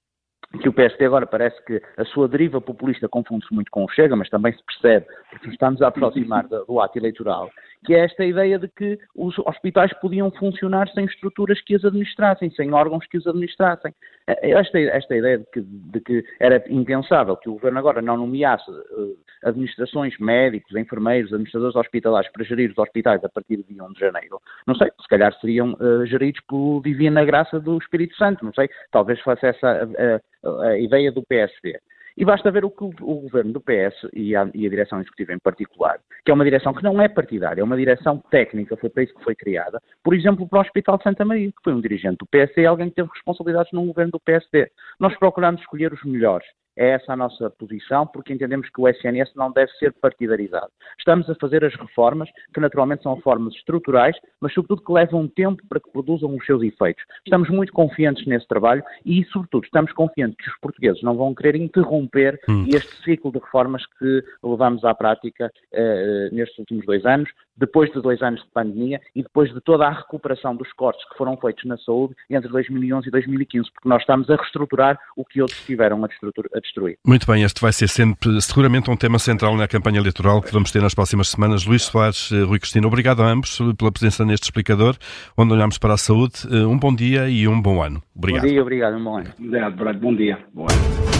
que 0.62 0.68
o 0.68 0.72
PSD 0.72 1.04
agora 1.04 1.26
parece 1.26 1.62
que 1.64 1.80
a 1.96 2.04
sua 2.06 2.26
deriva 2.26 2.60
populista 2.60 3.08
confunde-se 3.08 3.52
muito 3.52 3.70
com 3.70 3.84
o 3.84 3.88
Chega, 3.90 4.16
mas 4.16 4.30
também 4.30 4.52
se 4.52 4.64
percebe, 4.64 5.06
porque 5.30 5.50
estamos 5.50 5.82
a 5.82 5.88
aproximar 5.88 6.48
do 6.48 6.80
ato 6.80 6.98
eleitoral, 6.98 7.50
que 7.84 7.94
é 7.94 8.04
esta 8.04 8.24
ideia 8.24 8.58
de 8.58 8.68
que 8.68 8.98
os 9.14 9.38
hospitais 9.38 9.92
podiam 10.00 10.30
funcionar 10.30 10.88
sem 10.90 11.04
estruturas 11.04 11.60
que 11.62 11.76
os 11.76 11.84
administrassem, 11.84 12.50
sem 12.50 12.72
órgãos 12.72 13.06
que 13.06 13.18
os 13.18 13.26
administrassem. 13.26 13.94
É, 14.26 14.50
é 14.50 14.52
esta, 14.52 14.78
esta 14.78 15.16
ideia 15.16 15.38
de 15.38 15.46
que, 15.52 15.60
de 15.60 16.00
que, 16.00 16.24
era 16.40 16.62
impensável 16.68 17.36
que 17.36 17.48
o 17.48 17.54
governo 17.54 17.78
agora 17.78 18.02
não 18.02 18.16
nomeasse 18.16 18.70
uh, 18.70 19.16
administrações, 19.44 20.18
médicos, 20.18 20.74
enfermeiros, 20.76 21.32
administradores 21.32 21.76
hospitalares 21.76 22.30
para 22.32 22.44
gerir 22.44 22.70
os 22.70 22.78
hospitais 22.78 23.22
a 23.24 23.28
partir 23.28 23.56
de 23.56 23.80
1 23.80 23.92
de 23.92 24.00
janeiro, 24.00 24.40
não 24.66 24.74
sei, 24.74 24.88
se 25.00 25.08
calhar 25.08 25.32
seriam 25.40 25.74
uh, 25.74 26.04
geridos 26.06 26.40
por 26.48 26.82
divina 26.82 27.24
graça 27.24 27.60
do 27.60 27.78
Espírito 27.78 28.16
Santo, 28.16 28.44
não 28.44 28.52
sei, 28.52 28.68
talvez 28.90 29.20
fosse 29.20 29.46
essa 29.46 29.68
a, 29.68 30.48
a, 30.48 30.68
a 30.68 30.78
ideia 30.78 31.12
do 31.12 31.22
PSD. 31.22 31.78
E 32.20 32.24
basta 32.24 32.50
ver 32.50 32.64
o 32.64 32.70
que 32.70 32.82
o, 32.82 32.90
governo 33.20 33.52
do 33.52 33.60
PS 33.60 33.94
e 34.12 34.34
a, 34.34 34.50
e 34.52 34.66
a, 34.66 34.68
direção 34.68 35.00
executiva 35.00 35.32
em 35.32 35.38
particular, 35.38 36.00
que 36.24 36.32
é 36.32 36.34
uma 36.34 36.42
direção 36.42 36.74
que 36.74 36.82
não 36.82 37.00
é 37.00 37.08
partidária, 37.08 37.60
é 37.60 37.64
uma 37.64 37.76
direção 37.76 38.18
técnica, 38.28 38.76
foi 38.76 38.90
para 38.90 39.04
isso 39.04 39.14
que 39.14 39.22
foi 39.22 39.36
criada, 39.36 39.80
por 40.02 40.12
exemplo, 40.12 40.48
para 40.48 40.58
o 40.58 40.62
Hospital 40.62 40.98
de 40.98 41.04
Santa 41.04 41.24
Maria, 41.24 41.46
que 41.46 41.62
foi 41.62 41.72
um 41.72 41.80
dirigente 41.80 42.16
do 42.16 42.26
PS 42.26 42.56
e 42.56 42.66
alguém 42.66 42.88
que 42.88 42.96
teve 42.96 43.08
responsabilidades 43.14 43.70
no 43.70 43.86
governo 43.86 44.10
do 44.10 44.18
PSD. 44.18 44.68
Nós 44.98 45.16
procuramos 45.16 45.60
escolher 45.60 45.92
os 45.92 46.02
melhores. 46.02 46.44
É 46.78 46.90
essa 46.90 47.12
a 47.12 47.16
nossa 47.16 47.50
posição, 47.50 48.06
porque 48.06 48.32
entendemos 48.32 48.70
que 48.70 48.80
o 48.80 48.88
SNS 48.88 49.32
não 49.34 49.50
deve 49.50 49.70
ser 49.72 49.92
partidarizado. 49.94 50.70
Estamos 50.96 51.28
a 51.28 51.34
fazer 51.34 51.64
as 51.64 51.74
reformas, 51.74 52.28
que 52.54 52.60
naturalmente 52.60 53.02
são 53.02 53.14
reformas 53.14 53.52
estruturais, 53.54 54.16
mas 54.40 54.54
sobretudo 54.54 54.84
que 54.84 54.92
levam 54.92 55.26
tempo 55.26 55.60
para 55.68 55.80
que 55.80 55.90
produzam 55.90 56.34
os 56.36 56.46
seus 56.46 56.62
efeitos. 56.62 57.02
Estamos 57.24 57.50
muito 57.50 57.72
confiantes 57.72 58.24
nesse 58.26 58.46
trabalho 58.46 58.84
e, 59.04 59.24
sobretudo, 59.24 59.64
estamos 59.64 59.92
confiantes 59.92 60.36
que 60.36 60.50
os 60.50 60.58
portugueses 60.60 61.02
não 61.02 61.16
vão 61.16 61.34
querer 61.34 61.56
interromper 61.56 62.38
hum. 62.48 62.64
este 62.68 62.94
ciclo 63.02 63.32
de 63.32 63.38
reformas 63.38 63.84
que 63.98 64.22
levamos 64.42 64.84
à 64.84 64.94
prática 64.94 65.50
uh, 65.72 66.34
nestes 66.34 66.58
últimos 66.58 66.86
dois 66.86 67.04
anos, 67.04 67.28
depois 67.56 67.90
de 67.92 68.00
dois 68.00 68.22
anos 68.22 68.40
de 68.40 68.50
pandemia 68.50 69.00
e 69.14 69.22
depois 69.22 69.52
de 69.52 69.60
toda 69.60 69.86
a 69.86 69.90
recuperação 69.90 70.54
dos 70.54 70.72
cortes 70.72 71.06
que 71.08 71.18
foram 71.18 71.36
feitos 71.36 71.64
na 71.64 71.76
saúde 71.78 72.14
entre 72.30 72.48
2011 72.48 73.08
e 73.08 73.10
2015, 73.10 73.72
porque 73.72 73.88
nós 73.88 74.00
estamos 74.02 74.30
a 74.30 74.36
reestruturar 74.36 74.98
o 75.16 75.24
que 75.24 75.42
outros 75.42 75.64
tiveram 75.66 76.04
a, 76.04 76.08
a 76.08 76.60
destruir. 76.68 76.96
Muito 77.06 77.26
bem, 77.26 77.42
este 77.42 77.60
vai 77.60 77.72
ser 77.72 77.88
sempre, 77.88 78.40
seguramente 78.40 78.90
um 78.90 78.96
tema 78.96 79.18
central 79.18 79.56
na 79.56 79.66
campanha 79.66 79.98
eleitoral 79.98 80.40
que 80.40 80.52
vamos 80.52 80.70
ter 80.70 80.80
nas 80.80 80.94
próximas 80.94 81.28
semanas. 81.28 81.64
Luís 81.64 81.82
Soares, 81.82 82.30
eh, 82.32 82.42
Rui 82.42 82.58
Cristina, 82.58 82.86
obrigado 82.86 83.22
a 83.22 83.26
ambos 83.26 83.58
pela 83.76 83.90
presença 83.90 84.24
neste 84.24 84.44
explicador, 84.44 84.96
onde 85.36 85.52
olhamos 85.52 85.78
para 85.78 85.94
a 85.94 85.98
saúde. 85.98 86.34
Eh, 86.50 86.66
um 86.66 86.78
bom 86.78 86.94
dia 86.94 87.28
e 87.28 87.48
um 87.48 87.60
bom 87.60 87.82
ano. 87.82 88.02
Obrigado. 88.14 88.42
Bom 88.42 88.48
dia, 88.48 88.62
obrigado, 88.62 88.96
um 88.96 89.04
bom 89.04 89.18
ano. 89.18 89.30
Obrigado, 89.38 89.76
Brad. 89.76 89.96
Bom 89.98 90.14
dia. 90.14 90.38
Bom 90.54 90.62
ano. 90.62 91.17